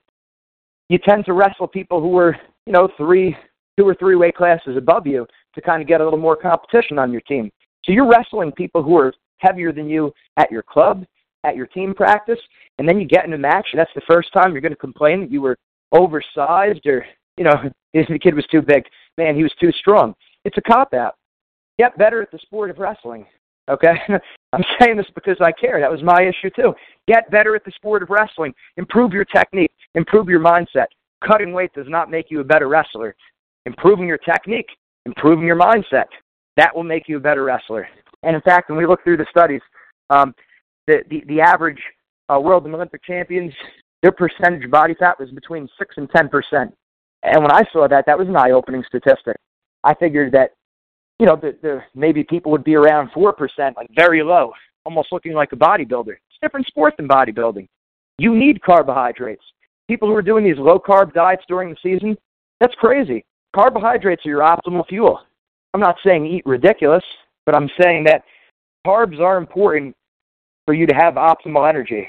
You 0.88 0.98
tend 0.98 1.24
to 1.26 1.32
wrestle 1.32 1.66
people 1.66 2.00
who 2.00 2.16
are, 2.16 2.36
you 2.66 2.72
know, 2.72 2.88
three, 2.96 3.36
two 3.78 3.86
or 3.86 3.94
three 3.94 4.16
weight 4.16 4.36
classes 4.36 4.76
above 4.76 5.06
you 5.06 5.26
to 5.54 5.60
kind 5.60 5.82
of 5.82 5.88
get 5.88 6.00
a 6.00 6.04
little 6.04 6.18
more 6.18 6.36
competition 6.36 6.98
on 6.98 7.12
your 7.12 7.20
team. 7.22 7.50
So 7.84 7.92
you're 7.92 8.08
wrestling 8.08 8.52
people 8.52 8.82
who 8.82 8.96
are 8.96 9.12
heavier 9.38 9.72
than 9.72 9.88
you 9.88 10.12
at 10.36 10.50
your 10.50 10.62
club, 10.62 11.04
at 11.44 11.56
your 11.56 11.66
team 11.66 11.94
practice, 11.94 12.38
and 12.78 12.88
then 12.88 12.98
you 12.98 13.06
get 13.06 13.24
in 13.24 13.34
a 13.34 13.38
match, 13.38 13.68
and 13.72 13.78
that's 13.78 13.90
the 13.94 14.02
first 14.08 14.32
time 14.32 14.52
you're 14.52 14.60
going 14.60 14.72
to 14.72 14.76
complain 14.76 15.20
that 15.20 15.30
you 15.30 15.42
were 15.42 15.58
oversized 15.92 16.86
or, 16.86 17.04
you 17.36 17.44
know, 17.44 17.54
the 17.94 18.18
kid 18.18 18.34
was 18.34 18.46
too 18.50 18.62
big. 18.62 18.84
Man, 19.18 19.36
he 19.36 19.42
was 19.42 19.52
too 19.60 19.72
strong. 19.72 20.14
It's 20.44 20.58
a 20.58 20.62
cop 20.62 20.94
out. 20.94 21.16
Get 21.78 21.96
better 21.98 22.22
at 22.22 22.30
the 22.30 22.38
sport 22.38 22.70
of 22.70 22.78
wrestling. 22.78 23.26
Okay? 23.68 23.94
I'm 24.52 24.64
saying 24.80 24.96
this 24.96 25.06
because 25.14 25.36
I 25.40 25.52
care. 25.52 25.80
That 25.80 25.90
was 25.90 26.02
my 26.02 26.22
issue 26.22 26.50
too. 26.54 26.74
Get 27.08 27.30
better 27.30 27.56
at 27.56 27.64
the 27.64 27.72
sport 27.72 28.02
of 28.02 28.10
wrestling. 28.10 28.54
Improve 28.76 29.12
your 29.12 29.24
technique. 29.24 29.72
Improve 29.94 30.28
your 30.28 30.40
mindset. 30.40 30.86
Cutting 31.26 31.52
weight 31.52 31.72
does 31.74 31.88
not 31.88 32.10
make 32.10 32.30
you 32.30 32.40
a 32.40 32.44
better 32.44 32.68
wrestler. 32.68 33.16
Improving 33.66 34.06
your 34.06 34.18
technique, 34.18 34.68
improving 35.06 35.46
your 35.46 35.56
mindset, 35.56 36.04
that 36.56 36.74
will 36.74 36.84
make 36.84 37.08
you 37.08 37.16
a 37.16 37.20
better 37.20 37.44
wrestler. 37.44 37.88
And 38.22 38.36
in 38.36 38.42
fact, 38.42 38.68
when 38.68 38.78
we 38.78 38.86
look 38.86 39.02
through 39.02 39.16
the 39.16 39.26
studies, 39.30 39.62
um, 40.10 40.34
the, 40.86 41.02
the, 41.08 41.24
the 41.26 41.40
average 41.40 41.80
uh, 42.28 42.38
world 42.40 42.66
and 42.66 42.74
Olympic 42.74 43.02
champions, 43.04 43.52
their 44.02 44.12
percentage 44.12 44.70
body 44.70 44.94
fat 44.98 45.18
was 45.18 45.30
between 45.30 45.68
6 45.78 45.94
and 45.96 46.08
10%. 46.10 46.72
And 47.22 47.42
when 47.42 47.50
I 47.50 47.62
saw 47.72 47.88
that, 47.88 48.04
that 48.06 48.18
was 48.18 48.28
an 48.28 48.36
eye 48.36 48.50
opening 48.50 48.84
statistic. 48.86 49.36
I 49.82 49.94
figured 49.94 50.32
that, 50.32 50.50
you 51.18 51.26
know, 51.26 51.36
the, 51.36 51.56
the, 51.62 51.80
maybe 51.94 52.24
people 52.24 52.50
would 52.52 52.64
be 52.64 52.74
around 52.74 53.10
4%, 53.10 53.32
like 53.76 53.88
very 53.94 54.22
low, 54.22 54.52
almost 54.84 55.12
looking 55.12 55.32
like 55.32 55.52
a 55.52 55.56
bodybuilder. 55.56 56.12
It's 56.12 56.38
a 56.42 56.46
different 56.46 56.66
sport 56.66 56.94
than 56.96 57.08
bodybuilding. 57.08 57.68
You 58.18 58.34
need 58.34 58.62
carbohydrates. 58.62 59.44
People 59.88 60.08
who 60.08 60.14
are 60.14 60.22
doing 60.22 60.44
these 60.44 60.58
low 60.58 60.78
carb 60.78 61.12
diets 61.12 61.44
during 61.48 61.70
the 61.70 61.76
season, 61.82 62.16
that's 62.60 62.74
crazy. 62.76 63.24
Carbohydrates 63.54 64.24
are 64.26 64.30
your 64.30 64.40
optimal 64.40 64.86
fuel. 64.86 65.20
I'm 65.72 65.80
not 65.80 65.96
saying 66.04 66.26
eat 66.26 66.46
ridiculous, 66.46 67.04
but 67.46 67.54
I'm 67.54 67.68
saying 67.80 68.04
that 68.04 68.24
carbs 68.86 69.20
are 69.20 69.36
important 69.36 69.94
for 70.66 70.74
you 70.74 70.86
to 70.86 70.94
have 70.94 71.14
optimal 71.14 71.68
energy. 71.68 72.08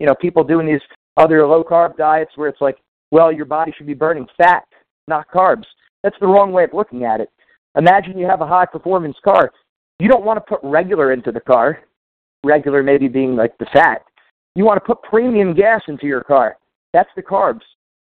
You 0.00 0.06
know, 0.06 0.14
people 0.14 0.42
doing 0.42 0.66
these 0.66 0.80
other 1.16 1.46
low 1.46 1.62
carb 1.62 1.96
diets 1.96 2.32
where 2.36 2.48
it's 2.48 2.60
like, 2.60 2.78
well, 3.10 3.30
your 3.32 3.44
body 3.44 3.72
should 3.76 3.86
be 3.86 3.94
burning 3.94 4.26
fat, 4.36 4.64
not 5.06 5.30
carbs. 5.30 5.66
That's 6.02 6.16
the 6.20 6.26
wrong 6.26 6.52
way 6.52 6.64
of 6.64 6.70
looking 6.72 7.04
at 7.04 7.20
it. 7.20 7.30
Imagine 7.76 8.18
you 8.18 8.26
have 8.26 8.40
a 8.40 8.46
high 8.46 8.66
performance 8.66 9.16
car. 9.24 9.52
You 9.98 10.08
don't 10.08 10.24
want 10.24 10.36
to 10.38 10.40
put 10.40 10.60
regular 10.62 11.12
into 11.12 11.32
the 11.32 11.40
car, 11.40 11.80
regular 12.44 12.82
maybe 12.82 13.08
being 13.08 13.36
like 13.36 13.56
the 13.58 13.66
fat. 13.72 14.02
You 14.54 14.64
want 14.64 14.76
to 14.76 14.86
put 14.86 15.02
premium 15.02 15.54
gas 15.54 15.82
into 15.88 16.06
your 16.06 16.22
car. 16.22 16.56
That's 16.92 17.10
the 17.16 17.22
carbs. 17.22 17.62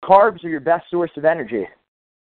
Carbs 0.05 0.45
are 0.45 0.49
your 0.49 0.61
best 0.61 0.87
source 0.91 1.11
of 1.17 1.25
energy. 1.25 1.67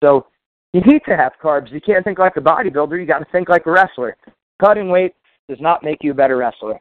So 0.02 0.26
you 0.72 0.80
need 0.80 1.02
to 1.08 1.16
have 1.16 1.32
carbs. 1.42 1.72
You 1.72 1.80
can't 1.80 2.04
think 2.04 2.18
like 2.18 2.36
a 2.36 2.40
bodybuilder. 2.40 2.98
You 2.98 3.06
got 3.06 3.20
to 3.20 3.26
think 3.30 3.48
like 3.48 3.66
a 3.66 3.70
wrestler. 3.70 4.16
Cutting 4.60 4.88
weight 4.88 5.14
does 5.48 5.60
not 5.60 5.84
make 5.84 5.98
you 6.02 6.10
a 6.10 6.14
better 6.14 6.36
wrestler. 6.36 6.80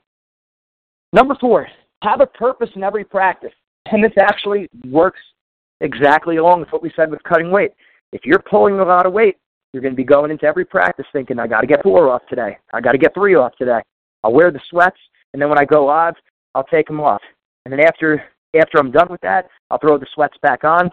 Number 1.14 1.36
four, 1.40 1.68
have 2.04 2.22
a 2.22 2.26
purpose 2.26 2.70
in 2.76 2.84
every 2.84 3.04
practice. 3.04 3.54
And 3.92 4.04
this 4.04 4.12
actually 4.20 4.68
works 4.90 5.20
exactly 5.82 6.38
along 6.38 6.62
with 6.62 6.70
what 6.72 6.84
we 6.84 6.92
said 6.96 7.12
with 7.12 7.24
cutting 7.24 7.52
weight. 7.52 7.72
If 8.12 8.22
you're 8.26 8.44
pulling 8.50 8.80
a 8.80 8.84
lot 8.84 9.06
of 9.06 9.14
weight, 9.14 9.38
you're 9.74 9.82
going 9.82 9.94
to 9.94 9.98
be 9.98 10.04
going 10.04 10.32
into 10.32 10.46
every 10.46 10.66
practice 10.66 11.06
thinking, 11.14 11.40
I 11.40 11.48
got 11.48 11.62
to 11.62 11.68
get 11.68 11.84
four 11.84 12.10
off 12.10 12.22
today. 12.30 12.58
I 12.74 12.82
got 12.82 12.94
to 12.94 12.98
get 12.98 13.14
three 13.14 13.36
off 13.36 13.54
today. 13.58 13.82
I'll 14.24 14.34
wear 14.34 14.52
the 14.52 14.62
sweats, 14.70 14.98
and 15.34 15.42
then 15.42 15.50
when 15.50 15.60
I 15.60 15.66
go 15.66 15.86
live, 15.86 16.16
I'll 16.56 16.64
take 16.64 16.88
them 16.88 17.00
off. 17.00 17.22
And 17.66 17.72
then 17.72 17.82
after 17.82 18.24
after 18.58 18.80
I'm 18.80 18.92
done 18.92 19.08
with 19.10 19.22
that, 19.22 19.48
I'll 19.70 19.78
throw 19.78 19.98
the 19.98 20.08
sweats 20.14 20.38
back 20.42 20.64
on, 20.64 20.90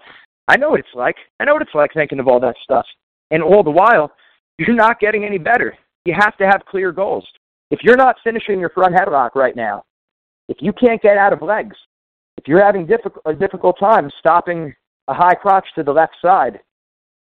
I 0.49 0.57
know 0.57 0.71
what 0.71 0.81
it's 0.81 0.89
like. 0.95 1.17
I 1.41 1.45
know 1.45 1.55
what 1.55 1.63
it's 1.63 1.75
like 1.75 1.93
thinking 1.95 2.19
of 2.19 2.29
all 2.29 2.41
that 2.41 2.57
stuff. 2.63 2.85
And 3.31 3.43
all 3.43 3.63
the 3.63 3.71
while, 3.71 4.13
you're 4.59 4.75
not 4.75 5.01
getting 5.01 5.25
any 5.25 5.39
better. 5.39 5.77
You 6.05 6.15
have 6.19 6.37
to 6.39 6.45
have 6.45 6.63
clear 6.69 6.93
goals. 6.93 7.27
If 7.71 7.81
you're 7.83 7.97
not 7.97 8.17
finishing 8.23 8.61
your 8.61 8.71
front 8.71 8.95
headlock 8.95 9.35
right 9.35 9.57
now, 9.57 9.85
if 10.49 10.59
you 10.61 10.73
can't 10.73 11.01
get 11.01 11.17
out 11.17 11.33
of 11.33 11.41
legs, 11.41 11.77
if 12.37 12.47
you're 12.47 12.63
having 12.63 12.89
a 13.25 13.33
difficult 13.33 13.79
time 13.79 14.11
stopping 14.19 14.75
a 15.09 15.15
high 15.15 15.35
crotch 15.35 15.67
to 15.77 15.83
the 15.83 15.93
left 15.93 16.15
side, 16.21 16.61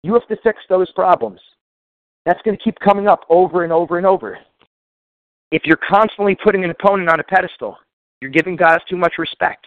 you 0.04 0.14
have 0.14 0.28
to 0.28 0.38
fix 0.44 0.60
those 0.70 0.92
problems. 0.92 1.40
That's 2.26 2.42
going 2.44 2.58
to 2.58 2.64
keep 2.64 2.80
coming 2.80 3.08
up 3.08 3.26
over 3.30 3.64
and 3.64 3.74
over 3.74 3.98
and 3.98 4.06
over. 4.06 4.38
If 5.52 5.64
you're 5.66 5.80
constantly 5.90 6.36
putting 6.36 6.64
an 6.64 6.70
opponent 6.70 7.10
on 7.10 7.20
a 7.20 7.24
pedestal, 7.24 7.78
you're 8.22 8.32
giving 8.32 8.56
guys 8.56 8.80
too 8.90 8.98
much 8.98 9.14
respect. 9.18 9.66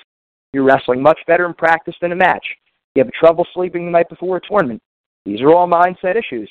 You're 0.52 0.64
wrestling 0.64 1.02
much 1.02 1.18
better 1.26 1.46
in 1.46 1.54
practice 1.54 1.96
than 2.00 2.12
a 2.12 2.16
match. 2.16 2.46
You 2.94 3.02
have 3.02 3.12
trouble 3.12 3.46
sleeping 3.52 3.84
the 3.84 3.90
night 3.90 4.08
before 4.08 4.36
a 4.36 4.40
tournament. 4.40 4.80
These 5.24 5.40
are 5.40 5.52
all 5.52 5.68
mindset 5.68 6.16
issues. 6.16 6.48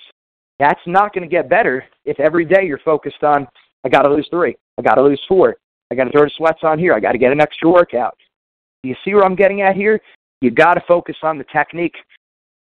That's 0.59 0.81
not 0.85 1.13
going 1.13 1.27
to 1.27 1.33
get 1.33 1.49
better 1.49 1.85
if 2.05 2.19
every 2.19 2.45
day 2.45 2.65
you're 2.65 2.79
focused 2.79 3.23
on, 3.23 3.47
I 3.85 3.89
got 3.89 4.03
to 4.03 4.13
lose 4.13 4.27
three. 4.29 4.55
I 4.77 4.81
got 4.81 4.95
to 4.95 5.03
lose 5.03 5.21
four. 5.27 5.55
I 5.89 5.95
got 5.95 6.05
to 6.05 6.11
throw 6.11 6.23
the 6.23 6.31
sweats 6.35 6.59
on 6.63 6.79
here. 6.79 6.93
I 6.93 6.99
got 6.99 7.13
to 7.13 7.17
get 7.17 7.31
an 7.31 7.41
extra 7.41 7.69
workout. 7.69 8.17
You 8.83 8.95
see 9.05 9.13
where 9.13 9.23
I'm 9.23 9.35
getting 9.35 9.61
at 9.61 9.75
here? 9.75 9.99
You 10.41 10.51
got 10.51 10.73
to 10.73 10.81
focus 10.87 11.15
on 11.23 11.37
the 11.37 11.45
technique. 11.45 11.95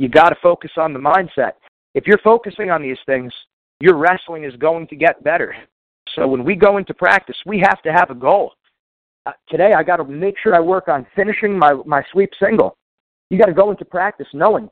You 0.00 0.08
got 0.08 0.30
to 0.30 0.36
focus 0.42 0.70
on 0.78 0.94
the 0.94 0.98
mindset. 0.98 1.52
If 1.94 2.06
you're 2.06 2.18
focusing 2.24 2.70
on 2.70 2.80
these 2.80 2.96
things, 3.04 3.30
your 3.80 3.96
wrestling 3.96 4.44
is 4.44 4.56
going 4.56 4.86
to 4.88 4.96
get 4.96 5.22
better. 5.22 5.54
So 6.14 6.26
when 6.26 6.42
we 6.42 6.56
go 6.56 6.78
into 6.78 6.94
practice, 6.94 7.36
we 7.44 7.58
have 7.58 7.82
to 7.82 7.92
have 7.92 8.08
a 8.08 8.14
goal. 8.14 8.54
Uh, 9.26 9.32
today, 9.50 9.74
I 9.76 9.82
got 9.82 9.96
to 9.96 10.04
make 10.04 10.36
sure 10.42 10.54
I 10.54 10.60
work 10.60 10.88
on 10.88 11.06
finishing 11.14 11.58
my 11.58 11.74
my 11.84 12.02
sweep 12.12 12.30
single. 12.42 12.78
You 13.28 13.38
got 13.38 13.46
to 13.46 13.52
go 13.52 13.70
into 13.70 13.84
practice 13.84 14.26
knowing. 14.32 14.70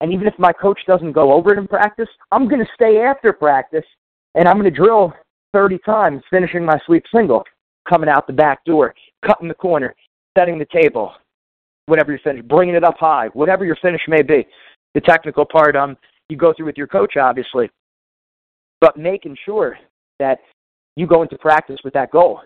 And 0.00 0.12
even 0.14 0.26
if 0.26 0.34
my 0.38 0.52
coach 0.52 0.80
doesn't 0.86 1.12
go 1.12 1.30
over 1.32 1.52
it 1.52 1.58
in 1.58 1.68
practice, 1.68 2.08
I'm 2.32 2.48
going 2.48 2.64
to 2.64 2.72
stay 2.74 3.02
after 3.02 3.34
practice 3.34 3.84
and 4.34 4.48
I'm 4.48 4.58
going 4.58 4.72
to 4.72 4.76
drill 4.76 5.12
30 5.52 5.78
times 5.84 6.22
finishing 6.30 6.64
my 6.64 6.78
sweep 6.86 7.04
single, 7.14 7.44
coming 7.86 8.08
out 8.08 8.26
the 8.26 8.32
back 8.32 8.64
door, 8.64 8.94
cutting 9.26 9.48
the 9.48 9.54
corner, 9.54 9.94
setting 10.36 10.58
the 10.58 10.66
table, 10.72 11.12
whatever 11.86 12.12
you 12.12 12.18
finish, 12.24 12.42
bringing 12.46 12.74
it 12.74 12.84
up 12.84 12.96
high, 12.98 13.28
whatever 13.34 13.66
your 13.66 13.76
finish 13.76 14.00
may 14.08 14.22
be. 14.22 14.46
The 14.94 15.00
technical 15.00 15.44
part, 15.44 15.76
um, 15.76 15.96
you 16.28 16.36
go 16.36 16.52
through 16.52 16.66
with 16.66 16.76
your 16.76 16.86
coach, 16.86 17.16
obviously, 17.16 17.70
but 18.80 18.96
making 18.96 19.36
sure 19.44 19.78
that 20.18 20.38
you 20.96 21.06
go 21.06 21.22
into 21.22 21.38
practice 21.38 21.78
with 21.84 21.94
that 21.94 22.10
goal. 22.10 22.40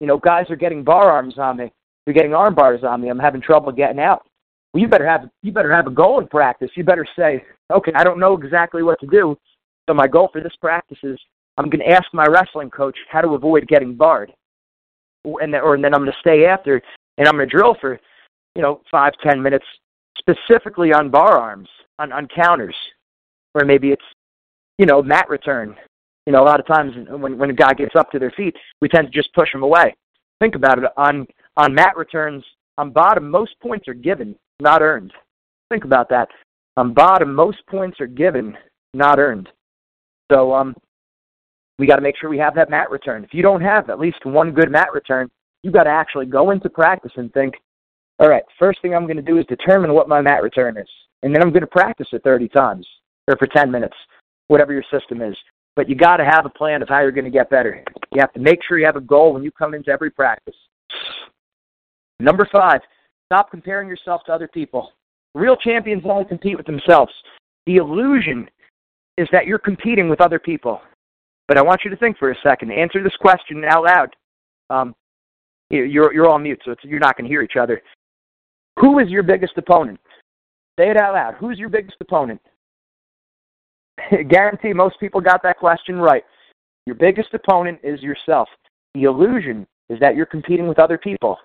You 0.00 0.06
know, 0.06 0.18
guys 0.18 0.46
are 0.50 0.56
getting 0.56 0.84
bar 0.84 1.10
arms 1.10 1.38
on 1.38 1.56
me. 1.56 1.72
They're 2.04 2.14
getting 2.14 2.34
arm 2.34 2.54
bars 2.54 2.84
on 2.84 3.00
me. 3.00 3.08
I'm 3.08 3.18
having 3.18 3.40
trouble 3.40 3.72
getting 3.72 4.00
out 4.00 4.28
well, 4.72 4.82
you 4.82 4.88
better 4.88 5.06
have 5.06 5.28
you 5.42 5.52
better 5.52 5.72
have 5.72 5.86
a 5.86 5.90
goal 5.90 6.20
in 6.20 6.28
practice. 6.28 6.70
You 6.74 6.84
better 6.84 7.06
say, 7.16 7.44
okay, 7.72 7.92
I 7.94 8.04
don't 8.04 8.20
know 8.20 8.34
exactly 8.34 8.82
what 8.82 9.00
to 9.00 9.06
do, 9.06 9.36
so 9.88 9.94
my 9.94 10.06
goal 10.06 10.28
for 10.32 10.42
this 10.42 10.54
practice 10.60 10.98
is 11.02 11.18
I'm 11.56 11.70
going 11.70 11.84
to 11.84 11.90
ask 11.90 12.04
my 12.12 12.26
wrestling 12.26 12.70
coach 12.70 12.96
how 13.10 13.20
to 13.20 13.30
avoid 13.30 13.66
getting 13.66 13.94
barred, 13.94 14.32
and 15.24 15.54
then, 15.54 15.60
or 15.60 15.74
and 15.74 15.82
then 15.82 15.94
I'm 15.94 16.02
going 16.02 16.12
to 16.12 16.18
stay 16.20 16.44
after 16.44 16.80
and 17.16 17.26
I'm 17.26 17.34
going 17.34 17.48
to 17.48 17.56
drill 17.56 17.76
for, 17.80 17.98
you 18.54 18.62
know, 18.62 18.80
five 18.90 19.14
ten 19.22 19.42
minutes 19.42 19.64
specifically 20.18 20.92
on 20.92 21.10
bar 21.10 21.38
arms, 21.38 21.68
on 21.98 22.12
on 22.12 22.28
counters, 22.28 22.76
or 23.54 23.64
maybe 23.64 23.90
it's, 23.90 24.04
you 24.78 24.86
know, 24.86 25.02
mat 25.02 25.28
return. 25.28 25.74
You 26.26 26.32
know, 26.32 26.42
a 26.42 26.44
lot 26.44 26.60
of 26.60 26.66
times 26.66 26.92
when 27.08 27.38
when 27.38 27.50
a 27.50 27.54
guy 27.54 27.72
gets 27.74 27.96
up 27.96 28.10
to 28.10 28.18
their 28.18 28.32
feet, 28.32 28.54
we 28.80 28.88
tend 28.88 29.06
to 29.06 29.12
just 29.12 29.32
push 29.34 29.52
him 29.52 29.62
away. 29.62 29.94
Think 30.40 30.54
about 30.54 30.78
it 30.78 30.84
on 30.96 31.26
on 31.56 31.74
mat 31.74 31.96
returns 31.96 32.44
on 32.78 32.92
bottom, 32.92 33.28
most 33.28 33.58
points 33.60 33.88
are 33.88 33.94
given 33.94 34.36
not 34.60 34.82
earned. 34.82 35.12
Think 35.70 35.84
about 35.84 36.08
that. 36.10 36.28
On 36.76 36.94
bottom, 36.94 37.34
most 37.34 37.58
points 37.68 38.00
are 38.00 38.06
given, 38.06 38.56
not 38.94 39.18
earned. 39.18 39.48
So 40.30 40.54
um, 40.54 40.74
we 41.78 41.86
got 41.86 41.96
to 41.96 42.02
make 42.02 42.16
sure 42.16 42.30
we 42.30 42.38
have 42.38 42.54
that 42.54 42.70
mat 42.70 42.90
return. 42.90 43.24
If 43.24 43.34
you 43.34 43.42
don't 43.42 43.60
have 43.60 43.90
at 43.90 43.98
least 43.98 44.24
one 44.24 44.52
good 44.52 44.70
mat 44.70 44.88
return, 44.92 45.28
you 45.62 45.70
got 45.70 45.84
to 45.84 45.90
actually 45.90 46.26
go 46.26 46.50
into 46.50 46.70
practice 46.70 47.12
and 47.16 47.32
think, 47.32 47.54
all 48.18 48.28
right, 48.28 48.42
first 48.58 48.82
thing 48.82 48.94
I'm 48.94 49.04
going 49.04 49.16
to 49.16 49.22
do 49.22 49.38
is 49.38 49.46
determine 49.46 49.92
what 49.92 50.08
my 50.08 50.20
mat 50.20 50.42
return 50.42 50.76
is, 50.76 50.88
and 51.22 51.34
then 51.34 51.42
I'm 51.42 51.50
going 51.50 51.60
to 51.60 51.66
practice 51.66 52.08
it 52.12 52.22
30 52.24 52.48
times 52.48 52.86
or 53.28 53.36
for 53.36 53.46
10 53.46 53.70
minutes, 53.70 53.96
whatever 54.48 54.72
your 54.72 54.84
system 54.90 55.22
is. 55.22 55.36
But 55.76 55.88
you 55.88 55.94
got 55.94 56.16
to 56.16 56.24
have 56.24 56.44
a 56.44 56.50
plan 56.50 56.82
of 56.82 56.88
how 56.88 57.00
you're 57.00 57.12
going 57.12 57.24
to 57.24 57.30
get 57.30 57.50
better. 57.50 57.84
You 58.12 58.20
have 58.20 58.32
to 58.32 58.40
make 58.40 58.60
sure 58.66 58.78
you 58.78 58.86
have 58.86 58.96
a 58.96 59.00
goal 59.00 59.34
when 59.34 59.44
you 59.44 59.52
come 59.52 59.74
into 59.74 59.90
every 59.90 60.10
practice. 60.10 60.56
Number 62.18 62.48
five, 62.50 62.80
Stop 63.28 63.50
comparing 63.50 63.88
yourself 63.88 64.22
to 64.24 64.32
other 64.32 64.48
people. 64.48 64.92
Real 65.34 65.54
champions 65.54 66.02
only 66.06 66.24
compete 66.24 66.56
with 66.56 66.64
themselves. 66.64 67.12
The 67.66 67.76
illusion 67.76 68.48
is 69.18 69.28
that 69.32 69.46
you're 69.46 69.58
competing 69.58 70.08
with 70.08 70.22
other 70.22 70.38
people. 70.38 70.80
But 71.46 71.58
I 71.58 71.62
want 71.62 71.82
you 71.84 71.90
to 71.90 71.96
think 71.96 72.16
for 72.16 72.30
a 72.30 72.36
second. 72.42 72.72
Answer 72.72 73.02
this 73.02 73.14
question 73.20 73.62
out 73.64 73.84
loud. 73.84 74.16
Um, 74.70 74.94
you're 75.68 76.12
you're 76.14 76.26
all 76.26 76.38
mute, 76.38 76.60
so 76.64 76.74
you're 76.82 76.98
not 76.98 77.18
going 77.18 77.26
to 77.26 77.28
hear 77.28 77.42
each 77.42 77.56
other. 77.60 77.82
Who 78.80 78.98
is 78.98 79.08
your 79.08 79.22
biggest 79.22 79.54
opponent? 79.56 80.00
Say 80.78 80.90
it 80.90 80.96
out 80.96 81.14
loud. 81.14 81.34
Who's 81.34 81.58
your 81.58 81.68
biggest 81.68 81.96
opponent? 82.00 82.40
Guarantee 84.28 84.72
most 84.72 85.00
people 85.00 85.20
got 85.20 85.42
that 85.42 85.58
question 85.58 85.96
right. 85.96 86.24
Your 86.86 86.94
biggest 86.94 87.34
opponent 87.34 87.80
is 87.82 88.00
yourself. 88.00 88.48
The 88.94 89.04
illusion 89.04 89.66
is 89.90 89.98
that 90.00 90.16
you're 90.16 90.26
competing 90.26 90.68
with 90.68 90.78
other 90.78 90.98
people 90.98 91.38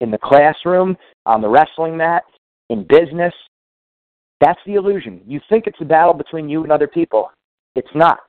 in 0.00 0.10
the 0.10 0.18
classroom, 0.18 0.96
on 1.26 1.40
the 1.40 1.48
wrestling 1.48 1.96
mat, 1.96 2.24
in 2.70 2.86
business. 2.86 3.34
That's 4.40 4.60
the 4.66 4.74
illusion. 4.74 5.20
You 5.26 5.40
think 5.48 5.66
it's 5.66 5.80
a 5.80 5.84
battle 5.84 6.14
between 6.14 6.48
you 6.48 6.62
and 6.62 6.72
other 6.72 6.88
people. 6.88 7.30
It's 7.76 7.94
not. 7.94 8.20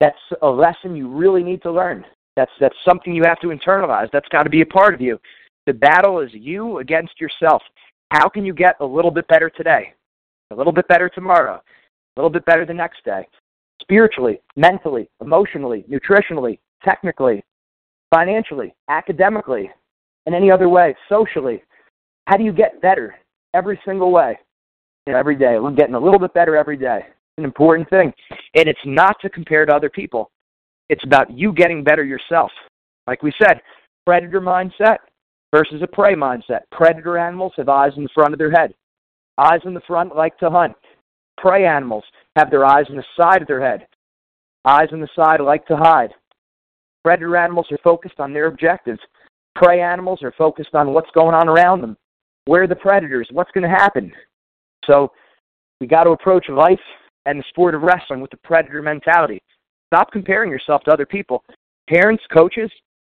That's 0.00 0.18
a 0.40 0.48
lesson 0.48 0.96
you 0.96 1.08
really 1.08 1.42
need 1.42 1.62
to 1.62 1.72
learn. 1.72 2.04
That's 2.36 2.50
that's 2.60 2.76
something 2.88 3.14
you 3.14 3.24
have 3.24 3.40
to 3.40 3.48
internalize. 3.48 4.08
That's 4.12 4.28
got 4.28 4.44
to 4.44 4.50
be 4.50 4.62
a 4.62 4.66
part 4.66 4.94
of 4.94 5.00
you. 5.00 5.18
The 5.66 5.72
battle 5.72 6.20
is 6.20 6.30
you 6.32 6.78
against 6.78 7.20
yourself. 7.20 7.62
How 8.10 8.28
can 8.28 8.44
you 8.44 8.52
get 8.52 8.76
a 8.80 8.84
little 8.84 9.10
bit 9.10 9.28
better 9.28 9.48
today? 9.48 9.94
A 10.50 10.54
little 10.54 10.72
bit 10.72 10.88
better 10.88 11.08
tomorrow? 11.08 11.62
A 12.16 12.20
little 12.20 12.30
bit 12.30 12.44
better 12.44 12.66
the 12.66 12.74
next 12.74 13.04
day? 13.04 13.26
Spiritually, 13.80 14.40
mentally, 14.56 15.08
emotionally, 15.20 15.84
nutritionally, 15.90 16.58
technically, 16.84 17.44
financially, 18.10 18.74
academically, 18.88 19.70
in 20.26 20.34
any 20.34 20.50
other 20.50 20.68
way, 20.68 20.94
socially. 21.08 21.62
How 22.26 22.36
do 22.36 22.44
you 22.44 22.52
get 22.52 22.82
better 22.82 23.14
every 23.54 23.80
single 23.84 24.10
way? 24.10 24.38
You 25.06 25.12
know, 25.12 25.18
every 25.18 25.36
day. 25.36 25.58
We're 25.58 25.72
getting 25.72 25.94
a 25.94 26.00
little 26.00 26.18
bit 26.18 26.34
better 26.34 26.56
every 26.56 26.76
day. 26.76 27.00
It's 27.06 27.38
an 27.38 27.44
important 27.44 27.88
thing. 27.88 28.12
And 28.54 28.68
it's 28.68 28.78
not 28.84 29.16
to 29.20 29.30
compare 29.30 29.64
to 29.64 29.74
other 29.74 29.90
people. 29.90 30.30
It's 30.88 31.04
about 31.04 31.30
you 31.30 31.52
getting 31.52 31.82
better 31.82 32.04
yourself. 32.04 32.50
Like 33.06 33.22
we 33.22 33.32
said, 33.42 33.60
predator 34.04 34.40
mindset 34.40 34.98
versus 35.52 35.82
a 35.82 35.86
prey 35.86 36.14
mindset. 36.14 36.60
Predator 36.70 37.18
animals 37.18 37.52
have 37.56 37.68
eyes 37.68 37.92
in 37.96 38.02
the 38.02 38.08
front 38.14 38.32
of 38.32 38.38
their 38.38 38.50
head. 38.50 38.74
Eyes 39.38 39.60
in 39.64 39.74
the 39.74 39.80
front 39.86 40.16
like 40.16 40.36
to 40.38 40.50
hunt. 40.50 40.74
Prey 41.36 41.66
animals 41.66 42.04
have 42.36 42.50
their 42.50 42.64
eyes 42.64 42.86
in 42.88 42.96
the 42.96 43.04
side 43.16 43.42
of 43.42 43.48
their 43.48 43.60
head. 43.60 43.86
Eyes 44.64 44.88
in 44.92 45.00
the 45.00 45.08
side 45.14 45.40
like 45.40 45.66
to 45.66 45.76
hide. 45.76 46.10
Predator 47.04 47.36
animals 47.36 47.66
are 47.70 47.78
focused 47.82 48.20
on 48.20 48.32
their 48.32 48.46
objectives. 48.46 49.00
Prey 49.54 49.80
animals 49.80 50.22
are 50.22 50.32
focused 50.38 50.74
on 50.74 50.92
what's 50.92 51.10
going 51.12 51.34
on 51.34 51.48
around 51.48 51.80
them. 51.80 51.96
Where 52.44 52.62
are 52.62 52.68
the 52.68 52.76
predators? 52.76 53.28
What's 53.32 53.50
going 53.52 53.68
to 53.68 53.76
happen? 53.76 54.12
So 54.86 55.12
we 55.80 55.86
got 55.86 56.04
to 56.04 56.10
approach 56.10 56.48
life 56.48 56.80
and 57.26 57.38
the 57.38 57.44
sport 57.48 57.74
of 57.74 57.82
wrestling 57.82 58.20
with 58.20 58.30
the 58.30 58.36
predator 58.38 58.82
mentality. 58.82 59.40
Stop 59.92 60.10
comparing 60.12 60.50
yourself 60.50 60.82
to 60.84 60.92
other 60.92 61.06
people. 61.06 61.44
Parents, 61.88 62.22
coaches, 62.32 62.70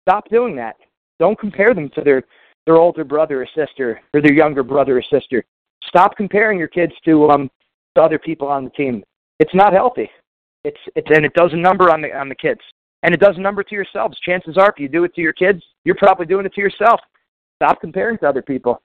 stop 0.09 0.29
doing 0.31 0.57
that. 0.57 0.77
Don't 1.19 1.39
compare 1.39 1.75
them 1.75 1.91
to 1.95 2.03
their 2.03 2.23
their 2.67 2.77
older 2.77 3.05
brother 3.05 3.43
or 3.43 3.49
sister 3.55 4.01
or 4.15 4.21
their 4.21 4.33
younger 4.33 4.63
brother 4.63 4.99
or 4.99 5.03
sister. 5.03 5.45
Stop 5.85 6.17
comparing 6.17 6.59
your 6.59 6.69
kids 6.69 6.93
to 7.05 7.31
um 7.31 7.51
to 7.95 8.03
other 8.03 8.19
people 8.19 8.49
on 8.49 8.65
the 8.65 8.71
team. 8.71 9.03
It's 9.39 9.55
not 9.55 9.73
healthy. 9.73 10.11
It's 10.65 10.81
it's 10.95 11.09
and 11.11 11.25
it 11.25 11.35
does 11.35 11.53
a 11.53 11.57
number 11.57 11.91
on 11.91 12.01
the 12.01 12.13
on 12.17 12.29
the 12.29 12.35
kids. 12.35 12.61
And 13.03 13.13
it 13.13 13.21
does 13.21 13.37
a 13.37 13.41
number 13.41 13.65
to 13.65 13.75
yourselves. 13.75 14.19
Chances 14.21 14.57
are 14.57 14.71
if 14.71 14.79
you 14.79 14.89
do 14.89 15.03
it 15.05 15.15
to 15.17 15.21
your 15.21 15.33
kids, 15.33 15.61
you're 15.85 15.97
probably 15.97 16.27
doing 16.27 16.47
it 16.47 16.55
to 16.55 16.61
yourself. 16.61 17.01
Stop 17.57 17.81
comparing 17.81 18.19
to 18.19 18.29
other 18.29 18.43
people. 18.43 18.81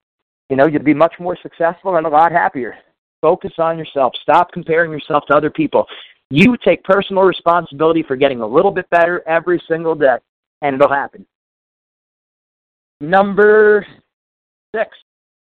You 0.50 0.56
know, 0.56 0.66
you'd 0.66 0.84
be 0.84 0.94
much 0.94 1.14
more 1.20 1.38
successful 1.42 1.98
and 1.98 2.08
a 2.08 2.10
lot 2.10 2.32
happier. 2.32 2.76
Focus 3.22 3.54
on 3.58 3.78
yourself. 3.78 4.14
Stop 4.22 4.52
comparing 4.52 4.92
yourself 4.92 5.24
to 5.28 5.36
other 5.36 5.50
people. 5.50 5.86
You 6.30 6.58
take 6.64 6.84
personal 6.84 7.24
responsibility 7.24 8.04
for 8.04 8.16
getting 8.16 8.42
a 8.42 8.48
little 8.48 8.72
bit 8.72 8.90
better 8.90 9.28
every 9.28 9.62
single 9.68 9.96
day, 9.96 10.18
and 10.62 10.76
it'll 10.76 10.94
happen. 10.94 11.26
Number 13.02 13.86
six, 14.76 14.90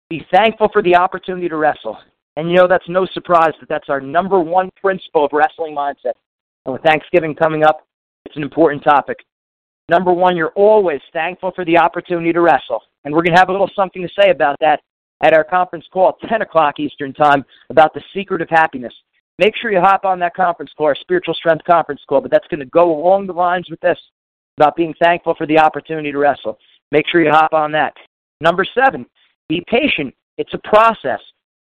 be 0.10 0.26
thankful 0.32 0.70
for 0.72 0.82
the 0.82 0.96
opportunity 0.96 1.50
to 1.50 1.56
wrestle. 1.56 1.98
And 2.36 2.50
you 2.50 2.58
know, 2.58 2.68
that's 2.68 2.88
no 2.88 3.06
surprise 3.14 3.54
that 3.60 3.70
that's 3.70 3.90
our 3.90 4.02
number 4.02 4.40
one 4.40 4.70
principle 4.82 5.26
of 5.26 5.32
wrestling 5.34 5.76
mindset. 5.76 6.14
And 6.66 6.74
with 6.74 6.82
Thanksgiving 6.84 7.36
coming 7.36 7.64
up, 7.64 7.86
it's 8.26 8.36
an 8.36 8.44
important 8.44 8.84
topic. 8.84 9.20
Number 9.90 10.14
one, 10.14 10.38
you're 10.38 10.54
always 10.56 11.02
thankful 11.12 11.52
for 11.54 11.66
the 11.66 11.78
opportunity 11.78 12.32
to 12.32 12.42
wrestle. 12.42 12.82
And 13.04 13.14
we're 13.14 13.22
going 13.22 13.36
to 13.36 13.40
have 13.40 13.50
a 13.50 13.52
little 13.52 13.70
something 13.76 14.02
to 14.02 14.10
say 14.20 14.30
about 14.30 14.56
that 14.62 14.82
at 15.22 15.34
our 15.34 15.44
conference 15.44 15.86
call 15.92 16.18
at 16.22 16.30
10 16.30 16.42
o'clock 16.42 16.80
Eastern 16.80 17.14
Time 17.14 17.44
about 17.70 17.94
the 17.94 18.02
secret 18.14 18.42
of 18.42 18.50
happiness 18.50 18.94
make 19.40 19.56
sure 19.58 19.72
you 19.72 19.80
hop 19.80 20.06
on 20.06 20.20
that 20.20 20.36
conference 20.36 20.72
call, 20.78 20.88
our 20.88 20.96
spiritual 20.96 21.34
strength 21.34 21.64
conference 21.66 22.02
call. 22.08 22.22
But 22.22 22.32
that's 22.32 22.48
going 22.48 22.60
to 22.60 22.66
go 22.68 22.96
along 22.96 23.28
the 23.28 23.34
lines 23.34 23.70
with 23.70 23.80
this 23.82 23.98
about 24.58 24.76
being 24.76 24.94
thankful 25.02 25.36
for 25.36 25.48
the 25.48 25.60
opportunity 25.60 26.12
to 26.12 26.18
wrestle. 26.18 26.58
Make 26.92 27.08
sure 27.08 27.24
you 27.24 27.32
hop 27.32 27.54
on 27.54 27.72
that. 27.72 27.94
Number 28.42 28.66
seven, 28.66 29.06
be 29.50 29.64
patient. 29.68 30.14
It's 30.38 30.54
a 30.54 30.60
process. 30.68 31.20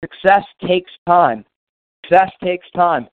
Success 0.03 0.43
takes 0.65 0.91
time. 1.07 1.45
Success 2.03 2.31
takes 2.43 2.69
time. 2.75 3.07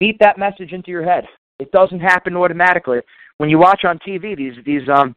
Beat 0.00 0.16
that 0.20 0.38
message 0.38 0.72
into 0.72 0.90
your 0.90 1.04
head. 1.04 1.24
It 1.58 1.70
doesn't 1.72 2.00
happen 2.00 2.36
automatically. 2.36 2.98
When 3.38 3.50
you 3.50 3.58
watch 3.58 3.84
on 3.84 3.98
TV 3.98 4.36
these 4.36 4.54
these 4.64 4.88
um 4.88 5.14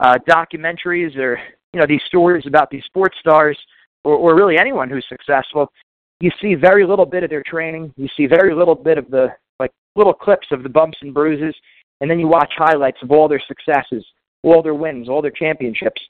uh, 0.00 0.18
documentaries 0.28 1.16
or 1.16 1.38
you 1.72 1.80
know 1.80 1.86
these 1.86 2.02
stories 2.06 2.44
about 2.46 2.70
these 2.70 2.84
sports 2.84 3.16
stars 3.18 3.58
or, 4.04 4.14
or 4.14 4.36
really 4.36 4.58
anyone 4.58 4.90
who's 4.90 5.06
successful, 5.08 5.70
you 6.20 6.30
see 6.40 6.54
very 6.54 6.86
little 6.86 7.06
bit 7.06 7.24
of 7.24 7.30
their 7.30 7.42
training. 7.42 7.92
You 7.96 8.08
see 8.16 8.26
very 8.26 8.54
little 8.54 8.74
bit 8.74 8.98
of 8.98 9.10
the 9.10 9.28
like 9.58 9.72
little 9.94 10.14
clips 10.14 10.48
of 10.50 10.62
the 10.62 10.68
bumps 10.68 10.98
and 11.02 11.12
bruises, 11.12 11.54
and 12.00 12.10
then 12.10 12.18
you 12.18 12.28
watch 12.28 12.52
highlights 12.56 12.98
of 13.02 13.10
all 13.10 13.28
their 13.28 13.42
successes, 13.46 14.04
all 14.42 14.62
their 14.62 14.74
wins, 14.74 15.08
all 15.08 15.22
their 15.22 15.30
championships. 15.30 16.00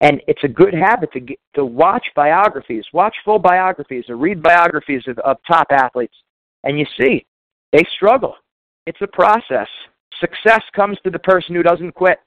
And 0.00 0.20
it's 0.26 0.42
a 0.44 0.48
good 0.48 0.74
habit 0.74 1.12
to 1.12 1.20
get, 1.20 1.38
to 1.54 1.64
watch 1.64 2.06
biographies, 2.14 2.84
watch 2.92 3.14
full 3.24 3.38
biographies, 3.38 4.04
or 4.08 4.16
read 4.16 4.42
biographies 4.42 5.02
of, 5.06 5.18
of 5.20 5.36
top 5.46 5.68
athletes, 5.70 6.14
and 6.64 6.78
you 6.78 6.86
see 6.98 7.24
they 7.72 7.84
struggle. 7.96 8.34
It's 8.86 9.00
a 9.00 9.06
process. 9.06 9.68
Success 10.20 10.62
comes 10.74 10.98
to 11.04 11.10
the 11.10 11.18
person 11.18 11.54
who 11.54 11.62
doesn't 11.62 11.92
quit. 11.92 12.18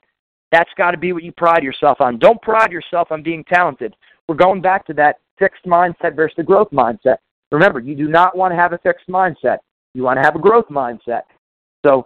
That's 0.51 0.69
got 0.77 0.91
to 0.91 0.97
be 0.97 1.13
what 1.13 1.23
you 1.23 1.31
pride 1.33 1.63
yourself 1.63 2.01
on. 2.01 2.19
Don't 2.19 2.41
pride 2.41 2.71
yourself 2.71 3.11
on 3.11 3.21
being 3.21 3.43
talented. 3.43 3.95
We're 4.27 4.35
going 4.35 4.61
back 4.61 4.85
to 4.87 4.93
that 4.93 5.17
fixed 5.37 5.65
mindset 5.65 6.15
versus 6.15 6.35
the 6.37 6.43
growth 6.43 6.69
mindset. 6.71 7.17
Remember, 7.51 7.79
you 7.79 7.95
do 7.95 8.07
not 8.07 8.35
want 8.35 8.51
to 8.51 8.55
have 8.55 8.73
a 8.73 8.77
fixed 8.79 9.07
mindset. 9.07 9.57
You 9.93 10.03
want 10.03 10.17
to 10.17 10.23
have 10.23 10.35
a 10.35 10.39
growth 10.39 10.67
mindset. 10.69 11.23
So 11.85 12.05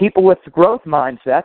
people 0.00 0.22
with 0.22 0.38
growth 0.52 0.82
mindsets, 0.86 1.44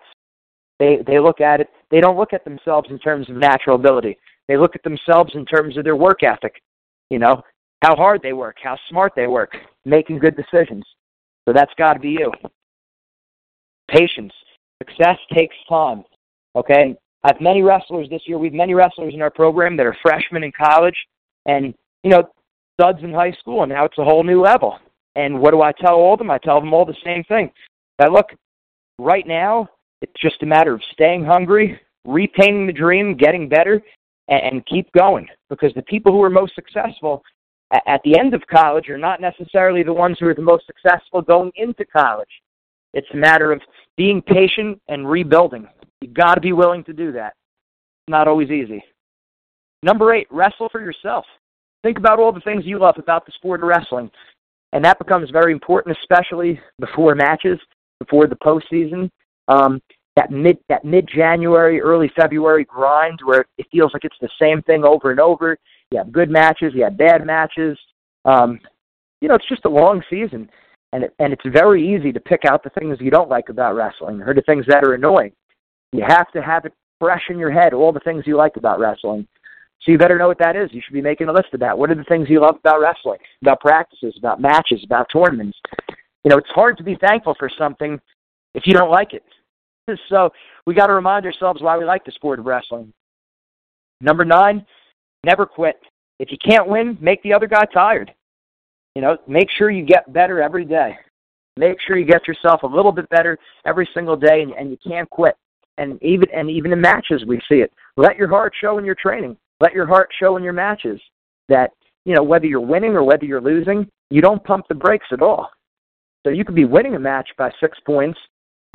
they, 0.80 1.00
they 1.06 1.20
look 1.20 1.42
at 1.42 1.62
it, 1.62 1.70
they 1.90 2.00
don't 2.00 2.18
look 2.18 2.34
at 2.34 2.44
themselves 2.44 2.90
in 2.92 3.00
terms 3.00 3.30
of 3.30 3.36
natural 3.36 3.76
ability. 3.76 4.18
They 4.48 4.58
look 4.58 4.76
at 4.76 4.84
themselves 4.84 5.32
in 5.34 5.46
terms 5.46 5.78
of 5.78 5.84
their 5.84 5.96
work 5.96 6.24
ethic. 6.24 6.62
You 7.10 7.20
know, 7.20 7.42
how 7.82 7.96
hard 7.96 8.22
they 8.22 8.34
work, 8.34 8.58
how 8.62 8.78
smart 8.90 9.13
they 9.16 9.28
work, 9.28 9.56
making 9.86 10.20
good 10.20 10.36
decisions. 10.36 10.84
So 11.48 11.54
that's 11.54 11.74
got 11.78 11.94
to 11.94 12.00
be 12.00 12.10
you. 12.10 12.32
Patience. 13.90 14.34
Success 14.84 15.18
takes 15.34 15.56
time. 15.70 16.04
Okay? 16.56 16.96
I 17.24 17.28
have 17.34 17.42
many 17.42 17.62
wrestlers 17.62 18.10
this 18.10 18.22
year. 18.26 18.38
We 18.38 18.48
have 18.48 18.54
many 18.54 18.74
wrestlers 18.74 19.13
in 19.13 19.22
our 19.22 19.32
program 19.32 19.78
that 19.78 19.86
are 19.86 19.98
freshmen 20.02 20.44
in 20.44 20.52
college 20.52 20.96
and, 21.46 21.74
you 22.04 22.12
know, 22.12 22.24
studs 22.80 23.00
in 23.02 23.12
high 23.12 23.32
school, 23.40 23.63
and 23.63 23.72
now 23.72 23.86
it's 23.86 23.98
a 23.98 24.04
whole 24.04 24.24
new 24.24 24.42
level. 24.42 24.78
And 25.16 25.40
what 25.40 25.52
do 25.52 25.62
I 25.62 25.72
tell 25.72 25.96
all 25.96 26.13
of 26.13 26.20
them? 26.20 26.30
I 26.30 26.38
tell 26.38 26.60
them 26.60 26.74
all 26.74 26.86
the 26.86 26.96
same 27.04 27.24
thing. 27.24 27.50
That 27.98 28.12
look, 28.12 28.28
right 29.00 29.26
now, 29.26 29.68
it's 30.02 30.22
just 30.22 30.44
a 30.44 30.46
matter 30.46 30.74
of 30.74 30.82
staying 30.92 31.26
hungry, 31.26 31.80
repainting 32.06 32.68
the 32.68 32.74
dream, 32.74 33.16
getting 33.16 33.50
better, 33.50 33.82
and, 34.28 34.66
keep 34.66 34.92
going. 34.92 35.28
Because 35.50 35.74
the 35.74 35.82
people 35.84 36.12
who 36.12 36.22
are 36.24 36.30
most 36.30 36.54
successful 36.56 37.24
at, 37.72 37.84
at 37.88 38.02
the 38.04 38.18
end 38.18 38.34
of 38.34 38.42
college 38.48 38.90
are 38.90 38.98
not 38.98 39.22
necessarily 39.22 39.84
the 39.84 39.94
ones 39.94 40.18
who 40.20 40.28
are 40.28 40.36
the 40.36 40.42
most 40.42 40.66
successful 40.66 41.22
going 41.22 41.52
into 41.56 41.86
college. 41.86 42.30
It's 42.94 43.08
a 43.14 43.18
matter 43.18 43.52
of 43.52 43.62
being 43.96 44.22
patient 44.22 44.82
and 44.88 45.10
rebuilding. 45.10 45.68
You've 46.02 46.14
got 46.14 46.36
to 46.36 46.42
be 46.42 46.54
willing 46.54 46.84
to 46.86 46.94
do 46.94 47.12
that. 47.14 47.34
Not 48.08 48.28
always 48.28 48.50
easy. 48.50 48.84
Number 49.84 50.14
eight, 50.14 50.28
wrestle 50.32 50.70
for 50.70 50.82
yourself. 50.82 51.26
Think 51.84 51.98
about 51.98 52.20
all 52.20 52.32
the 52.32 52.42
things 52.42 52.66
you 52.66 52.80
love 52.80 52.96
about 52.98 53.26
the 53.26 53.32
sport 53.34 53.62
of 53.62 53.68
wrestling. 53.68 54.10
And 54.74 54.84
that 54.84 55.00
becomes 55.00 55.30
very 55.30 55.54
important, 55.54 55.98
especially 56.02 56.60
before 56.80 57.16
matches, 57.16 57.60
before 58.00 58.28
the 58.28 58.36
postseason. 58.36 59.10
Um, 59.48 59.82
that 60.16 60.32
mid 60.32 60.58
that 60.68 60.84
mid 60.84 61.08
January, 61.08 61.80
early 61.80 62.12
February 62.16 62.66
grind 62.66 63.20
where 63.24 63.46
it 63.58 63.68
feels 63.72 63.94
like 63.94 64.04
it's 64.04 64.18
the 64.20 64.30
same 64.42 64.62
thing 64.64 64.84
over 64.84 65.12
and 65.12 65.20
over. 65.20 65.58
You 65.92 66.00
have 66.00 66.12
good 66.12 66.30
matches, 66.30 66.74
you 66.74 66.84
have 66.84 66.98
bad 66.98 67.26
matches. 67.26 67.78
Um, 68.26 68.60
you 69.22 69.28
know, 69.28 69.36
it's 69.36 69.48
just 69.48 69.66
a 69.66 69.70
long 69.70 70.04
season, 70.10 70.50
and 70.92 71.04
it, 71.04 71.14
and 71.20 71.32
it's 71.32 71.46
very 71.46 71.96
easy 71.96 72.12
to 72.12 72.20
pick 72.20 72.46
out 72.46 72.64
the 72.64 72.72
things 72.72 72.98
you 73.00 73.12
don't 73.12 73.30
like 73.30 73.50
about 73.50 73.76
wrestling 73.76 74.22
or 74.22 74.34
the 74.34 74.42
things 74.42 74.66
that 74.68 74.84
are 74.84 74.96
annoying. 74.96 75.32
You 75.94 76.04
have 76.06 76.32
to 76.32 76.42
have 76.42 76.66
it 76.66 76.74
fresh 77.00 77.24
in 77.30 77.38
your 77.38 77.52
head, 77.52 77.74
all 77.74 77.92
the 77.92 78.00
things 78.02 78.24
you 78.26 78.36
like 78.36 78.58
about 78.58 78.80
wrestling. 78.80 79.28
So 79.82 79.92
you 79.92 79.98
better 79.98 80.18
know 80.18 80.28
what 80.28 80.40
that 80.40 80.56
is. 80.56 80.70
You 80.74 80.82
should 80.84 80.94
be 80.94 81.02
making 81.02 81.30
a 81.30 81.34
list 81.34 81.54
of 81.54 81.60
that. 81.60 81.78
What 81.78 81.92
are 81.92 81.96
the 81.96 82.04
things 82.06 82.28
you 82.30 82.42
love 82.42 82.56
about 82.56 82.82
wrestling, 82.82 83.20
about 83.42 83.60
practices, 83.60 84.16
about 84.18 84.42
matches, 84.42 84.84
about 84.84 85.08
tournaments? 85.14 85.58
You 86.24 86.32
know, 86.32 86.38
it's 86.38 86.50
hard 86.50 86.78
to 86.78 86.84
be 86.84 86.96
thankful 86.96 87.36
for 87.38 87.50
something 87.58 88.00
if 88.56 88.66
you 88.66 88.74
don't 88.74 88.90
like 88.90 89.14
it. 89.14 89.24
So 90.10 90.32
we 90.65 90.73
got 90.73 90.88
to 90.88 90.93
remind 90.93 91.26
ourselves 91.26 91.62
why 91.62 91.78
we 91.78 91.86
like 91.86 92.04
the 92.04 92.12
sport 92.12 92.39
of 92.39 92.45
wrestling. 92.45 92.91
Number 94.02 94.26
nine, 94.26 94.65
never 95.26 95.45
quit. 95.45 95.80
If 96.19 96.30
you 96.30 96.38
can't 96.38 96.67
win, 96.67 96.97
make 97.00 97.23
the 97.23 97.34
other 97.34 97.47
guy 97.47 97.63
tired. 97.73 98.13
You 98.95 99.02
know, 99.02 99.17
make 99.28 99.47
sure 99.50 99.71
you 99.71 99.86
get 99.86 100.12
better 100.12 100.41
every 100.41 100.65
day. 100.65 100.97
Make 101.56 101.78
sure 101.88 101.97
you 101.97 102.06
get 102.06 102.28
yourself 102.28 102.63
a 102.63 102.67
little 102.67 102.91
bit 102.91 103.10
better 103.10 103.38
every 103.65 103.88
single 103.93 104.17
day, 104.17 104.41
and, 104.41 104.52
and 104.54 104.69
you 104.71 104.78
can't 104.86 105.10
quit 105.10 105.38
and 105.78 106.02
even 106.02 106.28
and 106.34 106.50
even 106.50 106.73
in 106.73 106.82
matches 106.82 107.23
we 107.26 107.39
see 107.50 107.58
it. 107.58 107.71
Let 107.95 108.17
your 108.17 108.28
heart 108.28 108.54
show 108.60 108.78
in 108.78 108.86
your 108.86 108.95
training. 108.95 109.38
Let 109.60 109.73
your 109.73 109.88
heart 109.88 110.10
show 110.19 110.38
in 110.38 110.43
your 110.43 110.54
matches 110.54 111.00
that 111.50 111.71
you 112.06 112.13
know 112.13 112.23
whether 112.23 112.45
you're 112.45 112.60
winning 112.60 112.95
or 112.95 113.04
whether 113.04 113.26
you're 113.26 113.41
losing, 113.41 113.88
you 114.10 114.21
don't 114.21 114.43
pump 114.43 114.65
the 114.67 114.76
brakes 114.76 115.08
at 115.12 115.21
all. 115.21 115.50
So 116.26 116.32
you 116.32 116.43
could 116.43 116.56
be 116.56 116.65
winning 116.65 116.95
a 116.95 117.00
match 117.00 117.30
by 117.38 117.52
six 117.60 117.78
points 117.86 118.19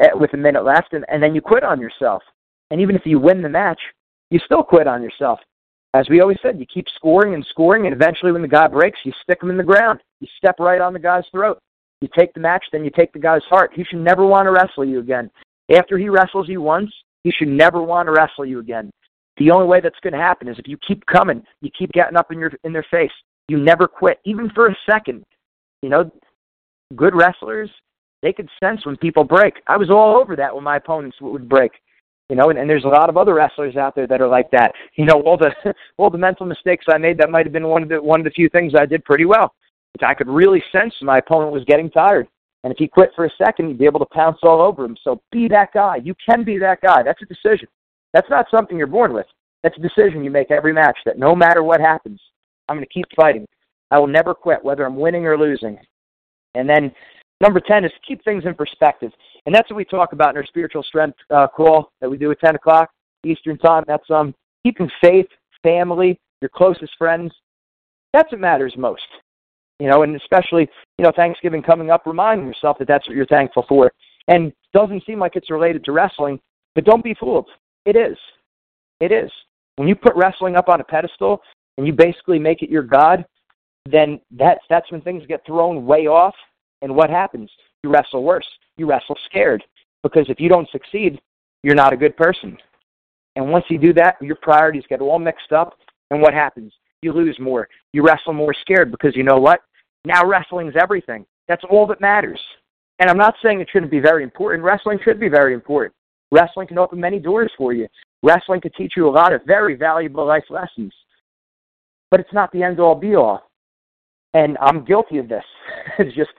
Eh, 0.01 0.09
with 0.15 0.33
a 0.35 0.37
minute 0.37 0.65
left, 0.65 0.95
and, 0.95 1.05
and 1.09 1.23
then 1.23 1.35
you 1.35 1.41
quit 1.41 1.63
on 1.63 1.81
yourself. 1.81 2.23
And 2.71 2.81
even 2.81 2.97
if 2.97 3.03
you 3.05 3.19
win 3.19 3.43
the 3.43 3.49
match, 3.49 3.81
you 4.31 4.41
still 4.45 4.63
quit 4.63 4.87
on 4.87 5.03
yourself. 5.03 5.39
As 5.95 6.09
we 6.09 6.21
always 6.21 6.39
said, 6.43 6.59
you 6.59 6.65
keep 6.73 6.87
scoring 6.97 7.35
and 7.35 7.47
scoring, 7.51 7.85
and 7.85 7.95
eventually, 7.95 8.33
when 8.33 8.41
the 8.41 8.49
guy 8.49 8.67
breaks, 8.67 8.99
you 9.05 9.13
stick 9.23 9.43
him 9.43 9.51
in 9.51 9.59
the 9.59 9.63
ground. 9.63 10.01
You 10.21 10.29
step 10.39 10.57
right 10.59 10.81
on 10.81 10.95
the 10.95 10.99
guy's 10.99 11.25
throat. 11.31 11.59
You 12.01 12.09
take 12.19 12.33
the 12.33 12.41
match, 12.41 12.65
then 12.73 12.85
you 12.85 12.91
take 12.91 13.13
the 13.13 13.19
guy's 13.19 13.45
heart. 13.45 13.73
He 13.75 13.85
should 13.85 13.99
never 13.99 14.25
want 14.25 14.47
to 14.47 14.53
wrestle 14.53 14.87
you 14.87 15.01
again. 15.01 15.31
After 15.71 15.99
he 15.99 16.09
wrestles 16.09 16.49
you 16.49 16.63
once, 16.63 16.91
he 17.23 17.31
should 17.31 17.49
never 17.49 17.83
want 17.83 18.07
to 18.07 18.13
wrestle 18.13 18.47
you 18.47 18.59
again. 18.59 18.91
The 19.37 19.51
only 19.51 19.67
way 19.67 19.81
that's 19.81 20.01
going 20.03 20.15
to 20.15 20.19
happen 20.19 20.49
is 20.49 20.59
if 20.59 20.67
you 20.67 20.79
keep 20.87 21.05
coming, 21.07 21.43
you 21.61 21.71
keep 21.79 21.93
getting 21.93 22.17
up 22.17 22.33
in 22.33 22.39
your 22.39 22.53
in 22.65 22.73
their 22.73 22.87
face. 22.91 23.13
You 23.49 23.59
never 23.59 23.87
quit, 23.87 24.19
even 24.25 24.51
for 24.51 24.69
a 24.69 24.77
second. 24.91 25.25
You 25.83 25.91
know, 25.91 26.11
good 26.97 27.15
wrestlers, 27.15 27.71
they 28.23 28.33
could 28.33 28.49
sense 28.63 28.87
when 28.87 28.97
people 28.97 29.25
break. 29.25 29.55
I 29.67 29.77
was 29.77 29.91
all 29.91 30.17
over 30.17 30.37
that 30.37 30.55
when 30.55 30.65
my 30.65 30.77
opponents 30.77 31.17
would 31.21 31.49
break. 31.49 31.73
You 32.29 32.37
know, 32.37 32.51
and, 32.51 32.59
and 32.59 32.71
there's 32.71 32.85
a 32.85 32.89
lot 32.89 33.11
of 33.11 33.17
other 33.17 33.35
wrestlers 33.35 33.77
out 33.77 33.95
there 33.95 34.07
that 34.07 34.23
are 34.23 34.29
like 34.29 34.51
that. 34.53 34.73
You 34.97 35.05
know, 35.05 35.21
all 35.23 35.37
the 35.37 35.53
all 35.99 36.11
the 36.11 36.19
mental 36.19 36.47
mistakes 36.47 36.87
I 36.89 36.99
made, 36.99 37.19
that 37.19 37.31
might 37.31 37.47
have 37.47 37.53
been 37.53 37.69
one 37.69 37.83
of 37.83 37.89
the 37.89 38.01
one 38.01 38.21
of 38.21 38.25
the 38.25 38.31
few 38.31 38.49
things 38.49 38.73
I 38.75 38.87
did 38.87 39.05
pretty 39.05 39.25
well. 39.25 39.55
I 40.03 40.15
could 40.15 40.29
really 40.29 40.63
sense 40.73 40.95
my 41.03 41.19
opponent 41.19 41.53
was 41.53 41.65
getting 41.65 41.91
tired. 41.91 42.27
And 42.65 42.73
if 42.73 42.79
he 42.79 42.89
quit 42.89 43.11
for 43.15 43.27
a 43.27 43.31
second, 43.37 43.69
you'd 43.69 43.79
be 43.79 43.85
able 43.85 44.01
to 44.01 44.07
pounce 44.07 44.39
all 44.43 44.63
over 44.63 44.85
him. 44.85 44.97
So 45.03 45.21
be 45.33 45.49
that 45.49 45.73
guy. 45.75 45.97
You 45.97 46.15
can 46.25 46.45
be 46.45 46.59
that 46.59 46.81
guy. 46.81 47.03
That's 47.03 47.21
a 47.21 47.27
decision. 47.27 47.69
That's 48.15 48.31
not 48.31 48.47
something 48.51 48.79
you're 48.79 48.87
born 48.87 49.13
with. 49.13 49.27
That's 49.63 49.77
a 49.77 49.81
decision 49.81 50.25
you 50.25 50.31
make 50.31 50.51
every 50.51 50.73
match 50.73 50.97
that 51.05 51.19
no 51.19 51.35
matter 51.35 51.63
what 51.63 51.81
happens, 51.81 52.21
I'm 52.69 52.77
going 52.77 52.87
to 52.87 52.93
keep 52.93 53.07
fighting. 53.17 53.47
I 53.91 53.99
will 53.99 54.07
never 54.07 54.33
quit, 54.33 54.65
whether 54.65 54.85
I'm 54.85 54.97
winning 54.97 55.27
or 55.27 55.37
losing. 55.37 55.79
And 56.55 56.69
then 56.69 56.93
number 57.43 57.61
10 57.61 57.85
is 57.85 57.93
keep 58.07 58.25
things 58.25 58.45
in 58.47 58.55
perspective. 58.55 59.13
And 59.45 59.55
that's 59.55 59.69
what 59.69 59.77
we 59.77 59.85
talk 59.85 60.13
about 60.13 60.31
in 60.31 60.37
our 60.37 60.47
spiritual 60.47 60.83
strength 60.83 61.19
uh, 61.31 61.49
call 61.49 61.91
that 62.01 62.09
we 62.09 62.17
do 62.17 62.31
at 62.31 62.41
10 62.41 62.55
o'clock 62.55 62.91
Eastern 63.25 63.59
Time. 63.59 63.85
That's 63.87 64.09
um, 64.11 64.35
keeping 64.65 64.91
faith, 65.01 65.27
family, 65.63 66.19
your 66.41 66.49
closest 66.49 66.93
friends. 66.97 67.33
That's 68.13 68.31
what 68.33 68.41
matters 68.41 68.75
most. 68.79 69.03
You 69.79 69.89
know, 69.89 70.05
and 70.05 70.15
especially, 70.15 70.69
you 70.99 71.05
know, 71.05 71.13
Thanksgiving 71.15 71.63
coming 71.63 71.91
up, 71.91 72.07
remind 72.07 72.47
yourself 72.47 72.79
that 72.79 72.89
that's 72.89 73.07
what 73.09 73.17
you're 73.17 73.27
thankful 73.27 73.65
for. 73.69 73.93
And 74.29 74.53
doesn't 74.73 75.05
seem 75.05 75.19
like 75.19 75.35
it's 75.35 75.51
related 75.51 75.85
to 75.85 75.93
wrestling, 75.93 76.39
but 76.75 76.85
don't 76.85 77.03
be 77.03 77.15
fooled. 77.15 77.49
It 77.85 77.97
is. 77.97 78.17
It 79.01 79.11
is. 79.11 79.31
When 79.77 79.89
you 79.89 79.97
put 79.97 80.15
wrestling 80.15 80.57
up 80.57 80.69
on 80.69 80.81
a 80.81 80.85
pedestal 80.85 81.41
and 81.77 81.87
you 81.87 81.93
basically 81.93 82.39
make 82.39 82.63
it 82.63 82.71
your 82.71 82.83
god, 82.83 83.25
then 83.91 84.21
that's 84.31 84.61
that's 84.71 84.91
when 84.93 85.01
things 85.01 85.25
get 85.27 85.45
thrown 85.45 85.85
way 85.85 86.07
off. 86.07 86.35
And 86.83 86.95
what 86.95 87.11
happens? 87.11 87.51
You 87.83 87.91
wrestle 87.91 88.23
worse. 88.23 88.47
You 88.77 88.87
wrestle 88.87 89.17
scared 89.27 89.65
because 90.03 90.27
if 90.29 90.41
you 90.41 90.49
don't 90.49 90.69
succeed, 90.71 91.21
you're 91.63 91.75
not 91.75 91.93
a 91.93 91.97
good 91.97 92.17
person. 92.17 92.59
And 93.37 93.51
once 93.51 93.65
you 93.71 93.79
do 93.79 93.93
that, 93.95 94.17
your 94.21 94.37
priorities 94.37 94.85
get 94.89 95.01
all 95.01 95.19
mixed 95.19 95.53
up. 95.53 95.79
And 96.11 96.21
what 96.21 96.35
happens? 96.35 96.73
You 97.01 97.13
lose 97.13 97.39
more. 97.41 97.69
You 97.93 98.05
wrestle 98.05 98.35
more 98.35 98.55
scared 98.61 98.91
because 98.91 99.17
you 99.17 99.23
know 99.23 99.39
what? 99.39 99.61
Now 100.05 100.27
wrestling's 100.27 100.75
everything. 100.81 101.25
That's 101.49 101.65
all 101.71 101.87
that 101.87 102.01
matters. 102.01 102.41
And 102.99 103.09
I'm 103.09 103.17
not 103.17 103.35
saying 103.43 103.61
it 103.61 103.69
shouldn't 103.73 103.91
be 103.91 104.01
very 104.01 104.23
important. 104.23 104.63
Wrestling 104.63 104.99
should 105.03 105.19
be 105.19 105.29
very 105.29 105.55
important. 105.55 105.95
Wrestling 106.31 106.67
can 106.67 106.79
open 106.79 107.01
many 107.01 107.19
doors 107.19 107.51
for 107.57 107.73
you. 107.73 107.89
Wrestling 108.23 108.61
can 108.61 108.73
teach 108.73 108.95
you 108.97 109.09
a 109.09 109.11
lot 109.11 109.33
of 109.33 109.43
very 109.47 109.75
valuable 109.75 110.27
life 110.27 110.45
lessons. 110.51 110.93
But 112.11 112.21
it's 112.21 112.33
not 112.33 112.53
the 112.53 112.63
end 112.63 112.79
all 112.79 112.95
be 112.95 113.15
all. 113.15 113.43
And 114.35 114.57
I'm 114.61 114.85
guilty 114.85 115.19
of 115.19 115.29
this. 115.29 115.45
it's 115.99 116.15
just 116.15 116.31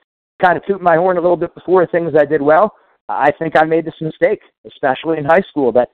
kind 0.44 0.58
of 0.58 0.66
toot 0.66 0.82
my 0.82 0.96
horn 0.96 1.18
a 1.18 1.22
little 1.22 1.38
bit 1.38 1.54
before 1.56 1.86
things 1.88 2.14
I 2.18 2.26
did 2.26 2.42
well. 2.42 2.74
I 3.10 3.32
think 3.38 3.56
I 3.56 3.64
made 3.66 3.86
this 3.86 3.94
mistake, 4.02 4.40
especially 4.66 5.18
in 5.18 5.26
high 5.26 5.44
school, 5.50 5.72
that 5.74 5.90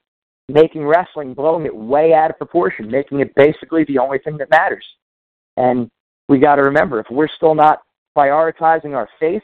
making 0.47 0.85
wrestling, 0.85 1.33
blowing 1.33 1.65
it 1.65 1.75
way 1.75 2.13
out 2.13 2.31
of 2.31 2.37
proportion, 2.37 2.89
making 2.89 3.19
it 3.19 3.33
basically 3.35 3.83
the 3.85 3.97
only 3.97 4.19
thing 4.19 4.37
that 4.37 4.49
matters. 4.49 4.85
And 5.57 5.89
we 6.27 6.39
got 6.39 6.55
to 6.55 6.63
remember, 6.63 6.99
if 6.99 7.07
we're 7.09 7.27
still 7.35 7.55
not 7.55 7.79
prioritizing 8.17 8.95
our 8.95 9.09
faith, 9.19 9.43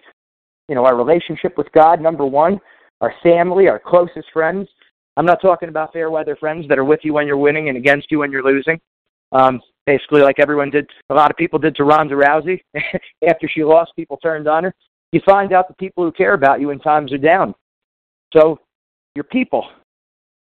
you 0.68 0.76
know, 0.76 0.86
our 0.86 0.96
relationship 0.96 1.58
with 1.58 1.72
God, 1.74 2.02
number 2.02 2.26
one, 2.26 2.60
our 3.02 3.14
family, 3.22 3.68
our 3.68 3.80
closest 3.80 4.28
friends. 4.34 4.68
I'm 5.18 5.26
not 5.26 5.42
talking 5.42 5.70
about 5.70 5.94
fair 5.94 6.10
weather 6.10 6.36
friends 6.36 6.68
that 6.68 6.78
are 6.78 6.84
with 6.84 7.02
you 7.04 7.14
when 7.14 7.28
you're 7.28 7.38
winning 7.38 7.70
and 7.70 7.78
against 7.78 8.08
you 8.12 8.20
when 8.20 8.32
you're 8.32 8.44
losing. 8.44 8.80
Um, 9.32 9.62
basically, 9.86 10.22
like 10.22 10.40
everyone 10.40 10.72
did, 10.72 10.90
a 11.10 11.14
lot 11.14 11.32
of 11.32 11.38
people 11.38 11.60
did 11.60 11.76
to 11.76 11.84
Ronda 11.84 12.16
Rousey. 12.16 12.62
After 13.28 13.48
she 13.48 13.64
lost, 13.64 13.92
people 13.96 14.18
turned 14.18 14.48
on 14.48 14.66
her. 14.66 14.74
You 15.12 15.22
find 15.26 15.54
out 15.54 15.68
the 15.68 15.74
people 15.76 16.04
who 16.04 16.12
care 16.12 16.34
about 16.34 16.60
you 16.60 16.68
when 16.68 16.80
times 16.80 17.14
are 17.14 17.18
down. 17.18 17.56
So, 18.34 18.60
your 19.16 19.24
people, 19.24 19.66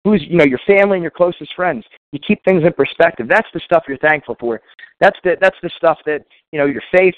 who's 0.05 0.23
you 0.29 0.37
know 0.37 0.45
your 0.45 0.59
family 0.65 0.95
and 0.95 1.01
your 1.01 1.11
closest 1.11 1.53
friends. 1.55 1.83
You 2.13 2.19
keep 2.25 2.41
things 2.45 2.63
in 2.63 2.71
perspective. 2.71 3.27
That's 3.27 3.47
the 3.53 3.59
stuff 3.65 3.83
you're 3.87 3.97
thankful 3.97 4.37
for. 4.39 4.61
That's 5.01 5.17
the 5.25 5.35
that's 5.41 5.57
the 5.61 5.69
stuff 5.75 5.97
that 6.05 6.23
you 6.53 6.59
know 6.59 6.65
your 6.65 6.83
faith, 6.95 7.15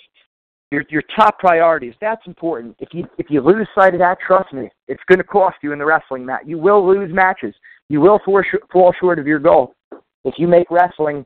your 0.71 0.83
your 0.89 1.03
top 1.15 1.37
priorities. 1.37 1.93
That's 2.01 2.25
important. 2.25 2.75
If 2.79 2.89
you 2.93 3.07
if 3.19 3.29
you 3.29 3.41
lose 3.41 3.67
sight 3.75 3.93
of 3.93 3.99
that, 3.99 4.17
trust 4.25 4.51
me, 4.53 4.69
it's 4.87 5.03
going 5.07 5.19
to 5.19 5.23
cost 5.23 5.57
you 5.61 5.73
in 5.73 5.79
the 5.79 5.85
wrestling 5.85 6.25
match. 6.25 6.43
You 6.45 6.57
will 6.57 6.85
lose 6.87 7.13
matches. 7.13 7.53
You 7.89 8.01
will 8.01 8.19
sh- 8.43 8.55
fall 8.71 8.93
short 8.99 9.19
of 9.19 9.27
your 9.27 9.39
goal. 9.39 9.75
If 10.23 10.35
you 10.37 10.47
make 10.47 10.71
wrestling 10.71 11.25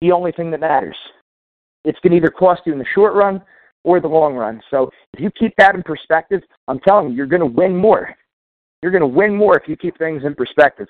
the 0.00 0.12
only 0.12 0.32
thing 0.32 0.50
that 0.50 0.60
matters, 0.60 0.96
it's 1.84 1.98
going 2.00 2.12
to 2.12 2.16
either 2.16 2.30
cost 2.30 2.62
you 2.66 2.72
in 2.72 2.78
the 2.78 2.86
short 2.94 3.14
run 3.14 3.40
or 3.86 4.00
the 4.00 4.08
long 4.08 4.34
run. 4.34 4.60
So 4.68 4.90
if 5.14 5.20
you 5.20 5.30
keep 5.30 5.54
that 5.58 5.76
in 5.76 5.82
perspective, 5.84 6.42
I'm 6.66 6.80
telling 6.80 7.08
you, 7.08 7.14
you're 7.14 7.26
going 7.26 7.40
to 7.40 7.46
win 7.46 7.74
more. 7.74 8.12
You're 8.82 8.90
going 8.90 9.00
to 9.00 9.06
win 9.06 9.34
more 9.34 9.56
if 9.56 9.68
you 9.68 9.76
keep 9.76 9.96
things 9.96 10.24
in 10.24 10.34
perspective. 10.34 10.88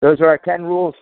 Those 0.00 0.20
are 0.22 0.26
our 0.26 0.38
10 0.38 0.64
rules. 0.64 0.94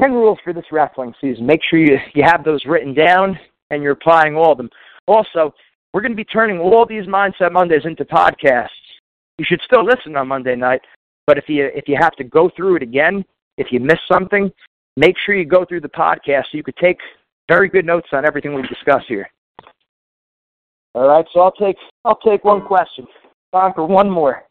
10 0.00 0.12
rules 0.12 0.38
for 0.44 0.52
this 0.52 0.64
wrestling 0.70 1.12
season. 1.20 1.44
Make 1.44 1.62
sure 1.68 1.80
you, 1.80 1.98
you 2.14 2.22
have 2.22 2.44
those 2.44 2.64
written 2.64 2.94
down 2.94 3.38
and 3.70 3.82
you're 3.82 3.92
applying 3.92 4.36
all 4.36 4.52
of 4.52 4.56
them. 4.58 4.70
Also, 5.08 5.52
we're 5.92 6.00
going 6.00 6.12
to 6.12 6.16
be 6.16 6.24
turning 6.24 6.60
all 6.60 6.86
these 6.86 7.06
Mindset 7.06 7.50
Mondays 7.50 7.84
into 7.84 8.04
podcasts. 8.04 8.68
You 9.38 9.44
should 9.44 9.60
still 9.64 9.84
listen 9.84 10.16
on 10.16 10.28
Monday 10.28 10.54
night, 10.54 10.82
but 11.26 11.38
if 11.38 11.48
you 11.48 11.70
if 11.74 11.88
you 11.88 11.96
have 11.98 12.14
to 12.16 12.24
go 12.24 12.50
through 12.54 12.76
it 12.76 12.82
again, 12.82 13.24
if 13.58 13.72
you 13.72 13.80
miss 13.80 13.98
something, 14.10 14.50
make 14.96 15.16
sure 15.18 15.34
you 15.34 15.44
go 15.44 15.64
through 15.64 15.80
the 15.80 15.88
podcast 15.88 16.44
so 16.44 16.56
you 16.58 16.62
could 16.62 16.76
take 16.76 16.98
very 17.48 17.68
good 17.68 17.84
notes 17.84 18.08
on 18.12 18.24
everything 18.24 18.54
we 18.54 18.62
discuss 18.62 19.02
here. 19.08 19.28
All 20.94 21.08
right, 21.08 21.24
so 21.32 21.40
I'll 21.40 21.52
take 21.52 21.76
I'll 22.04 22.18
take 22.18 22.44
one 22.44 22.66
question. 22.66 23.06
Time 23.52 23.72
for 23.74 23.86
one 23.86 24.10
more. 24.10 24.42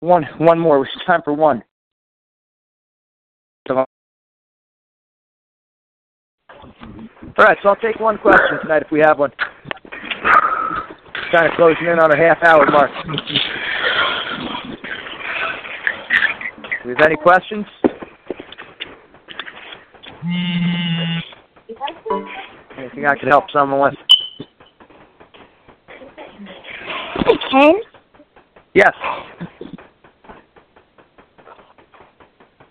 One, 0.00 0.24
one 0.38 0.58
more. 0.58 0.84
It's 0.84 0.92
time 1.06 1.22
for 1.24 1.32
one. 1.32 1.62
Come 3.66 3.78
on. 3.78 3.86
All 7.38 7.44
right, 7.44 7.58
so 7.62 7.70
I'll 7.70 7.76
take 7.76 7.98
one 7.98 8.18
question 8.18 8.58
tonight 8.62 8.82
if 8.82 8.90
we 8.90 9.00
have 9.00 9.18
one. 9.18 9.32
Kind 11.32 11.46
of 11.46 11.52
closing 11.56 11.86
in 11.86 11.98
on 11.98 12.12
a 12.12 12.16
half 12.16 12.42
hour 12.44 12.64
mark. 12.70 12.90
Do 16.82 16.90
you 16.90 16.94
have 16.96 17.06
any 17.06 17.16
questions? 17.16 17.66
Anything 22.78 23.06
I 23.06 23.16
could 23.18 23.28
help 23.28 23.50
someone 23.52 23.80
with? 23.80 24.15
Ken? 27.50 27.74
Yes. 28.74 28.92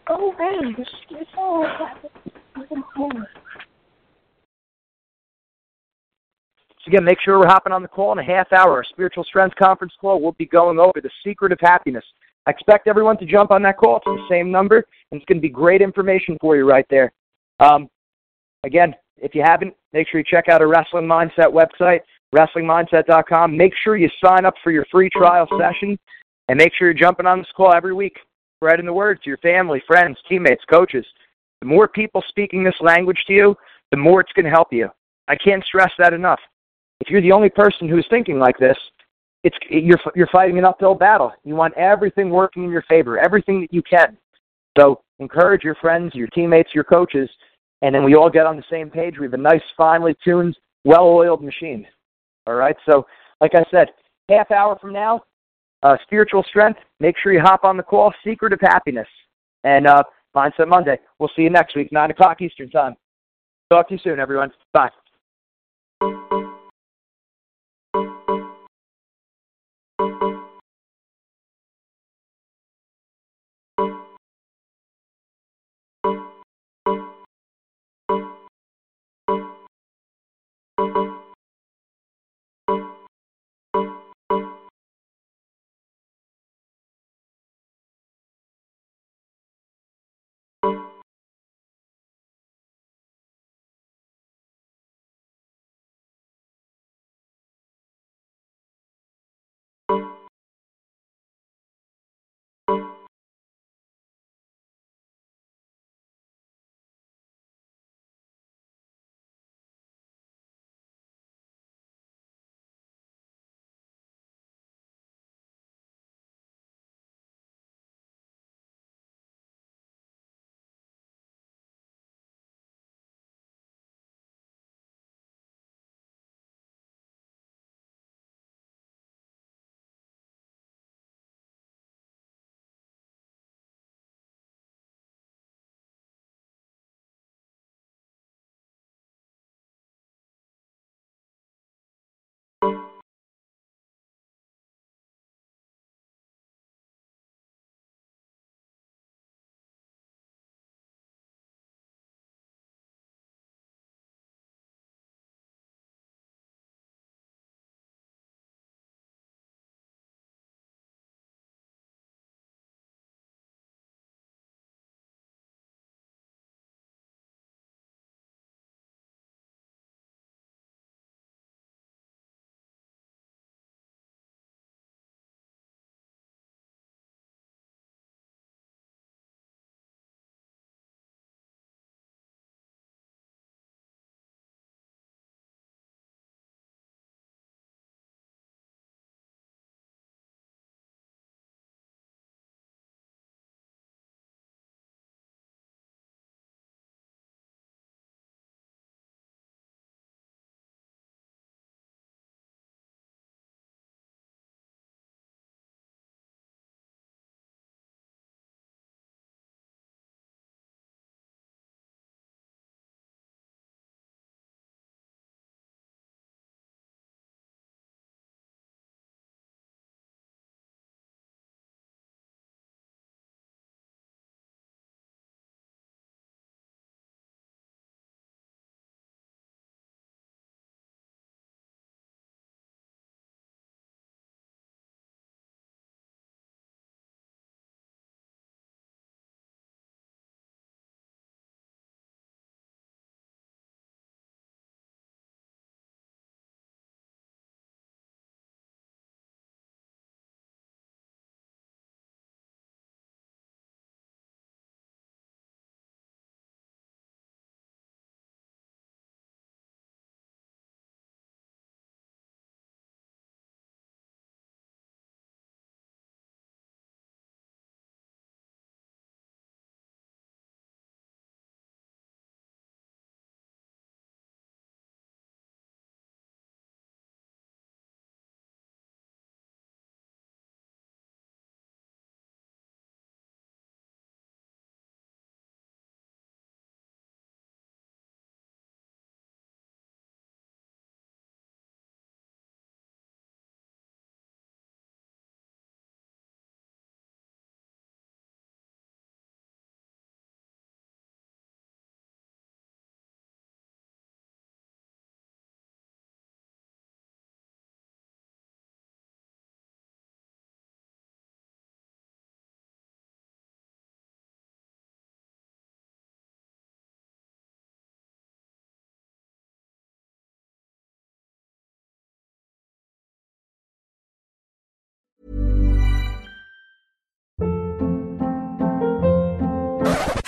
Oh, 0.07 0.33
man. 0.37 0.75
So 6.85 6.89
again, 6.89 7.03
make 7.03 7.19
sure 7.19 7.39
we're 7.39 7.47
hopping 7.47 7.73
on 7.73 7.81
the 7.81 7.87
call 7.87 8.11
in 8.11 8.19
a 8.19 8.23
half 8.23 8.53
hour. 8.53 8.73
Our 8.73 8.83
spiritual 8.83 9.23
strength 9.23 9.55
conference 9.55 9.93
call. 9.99 10.21
We'll 10.21 10.33
be 10.33 10.45
going 10.45 10.79
over 10.79 11.01
the 11.01 11.09
secret 11.23 11.51
of 11.51 11.59
happiness. 11.59 12.05
I 12.45 12.51
expect 12.51 12.87
everyone 12.87 13.17
to 13.17 13.25
jump 13.25 13.49
on 13.49 13.63
that 13.63 13.77
call. 13.77 13.97
It's 13.97 14.05
the 14.05 14.27
same 14.29 14.51
number, 14.51 14.85
and 15.11 15.19
it's 15.19 15.25
going 15.25 15.37
to 15.37 15.41
be 15.41 15.49
great 15.49 15.81
information 15.81 16.37
for 16.39 16.55
you 16.55 16.69
right 16.69 16.85
there. 16.91 17.11
Um, 17.59 17.89
again, 18.63 18.93
if 19.17 19.33
you 19.33 19.41
haven't, 19.43 19.73
make 19.93 20.07
sure 20.07 20.19
you 20.19 20.25
check 20.29 20.47
out 20.47 20.61
our 20.61 20.67
Wrestling 20.67 21.05
Mindset 21.05 21.51
website, 21.51 22.01
WrestlingMindset.com. 22.35 23.55
Make 23.55 23.73
sure 23.83 23.97
you 23.97 24.09
sign 24.23 24.45
up 24.45 24.55
for 24.63 24.71
your 24.71 24.85
free 24.91 25.09
trial 25.09 25.47
session, 25.57 25.97
and 26.49 26.57
make 26.57 26.73
sure 26.73 26.87
you're 26.87 26.93
jumping 26.93 27.25
on 27.25 27.39
this 27.39 27.47
call 27.55 27.73
every 27.73 27.93
week 27.93 28.17
spreading 28.57 28.85
the 28.85 28.93
word 28.93 29.21
to 29.21 29.29
your 29.29 29.37
family, 29.37 29.81
friends, 29.85 30.17
teammates, 30.27 30.63
coaches. 30.69 31.05
The 31.61 31.67
more 31.67 31.87
people 31.87 32.23
speaking 32.29 32.63
this 32.63 32.75
language 32.79 33.23
to 33.27 33.33
you, 33.33 33.55
the 33.91 33.97
more 33.97 34.21
it's 34.21 34.31
going 34.33 34.45
to 34.45 34.51
help 34.51 34.71
you. 34.71 34.89
I 35.27 35.35
can't 35.35 35.63
stress 35.65 35.91
that 35.97 36.13
enough. 36.13 36.39
If 36.99 37.09
you're 37.09 37.21
the 37.21 37.31
only 37.31 37.49
person 37.49 37.87
who's 37.87 38.07
thinking 38.09 38.39
like 38.39 38.57
this, 38.57 38.77
it's 39.43 39.57
you're 39.69 39.99
you're 40.15 40.27
fighting 40.27 40.57
an 40.57 40.65
uphill 40.65 40.95
battle. 40.95 41.31
You 41.43 41.55
want 41.55 41.75
everything 41.75 42.29
working 42.29 42.63
in 42.63 42.71
your 42.71 42.81
favor, 42.83 43.19
everything 43.19 43.61
that 43.61 43.73
you 43.73 43.83
can. 43.83 44.17
So 44.77 45.01
encourage 45.19 45.63
your 45.63 45.75
friends, 45.75 46.15
your 46.15 46.27
teammates, 46.27 46.73
your 46.73 46.83
coaches, 46.83 47.29
and 47.81 47.93
then 47.93 48.03
we 48.03 48.15
all 48.15 48.29
get 48.29 48.45
on 48.45 48.57
the 48.57 48.63
same 48.69 48.89
page. 48.89 49.17
We 49.19 49.25
have 49.25 49.33
a 49.33 49.37
nice, 49.37 49.61
finely 49.77 50.15
tuned, 50.23 50.57
well-oiled 50.83 51.43
machine. 51.43 51.85
All 52.47 52.55
right. 52.55 52.75
So, 52.87 53.05
like 53.41 53.55
I 53.55 53.63
said, 53.71 53.89
half 54.29 54.51
hour 54.51 54.77
from 54.79 54.93
now, 54.93 55.21
uh, 55.83 55.97
spiritual 56.03 56.43
strength. 56.43 56.79
Make 56.99 57.15
sure 57.21 57.33
you 57.33 57.41
hop 57.41 57.63
on 57.63 57.77
the 57.77 57.83
call. 57.83 58.13
Secret 58.23 58.53
of 58.53 58.59
happiness 58.61 59.07
and 59.63 59.87
uh, 59.87 60.03
Mindset 60.35 60.67
Monday. 60.67 60.99
We'll 61.19 61.31
see 61.35 61.43
you 61.43 61.49
next 61.49 61.75
week, 61.75 61.91
nine 61.91 62.11
o'clock 62.11 62.41
Eastern 62.41 62.69
time. 62.69 62.95
Talk 63.69 63.87
to 63.89 63.95
you 63.95 63.99
soon, 64.03 64.19
everyone. 64.19 64.51
Bye. 64.73 64.89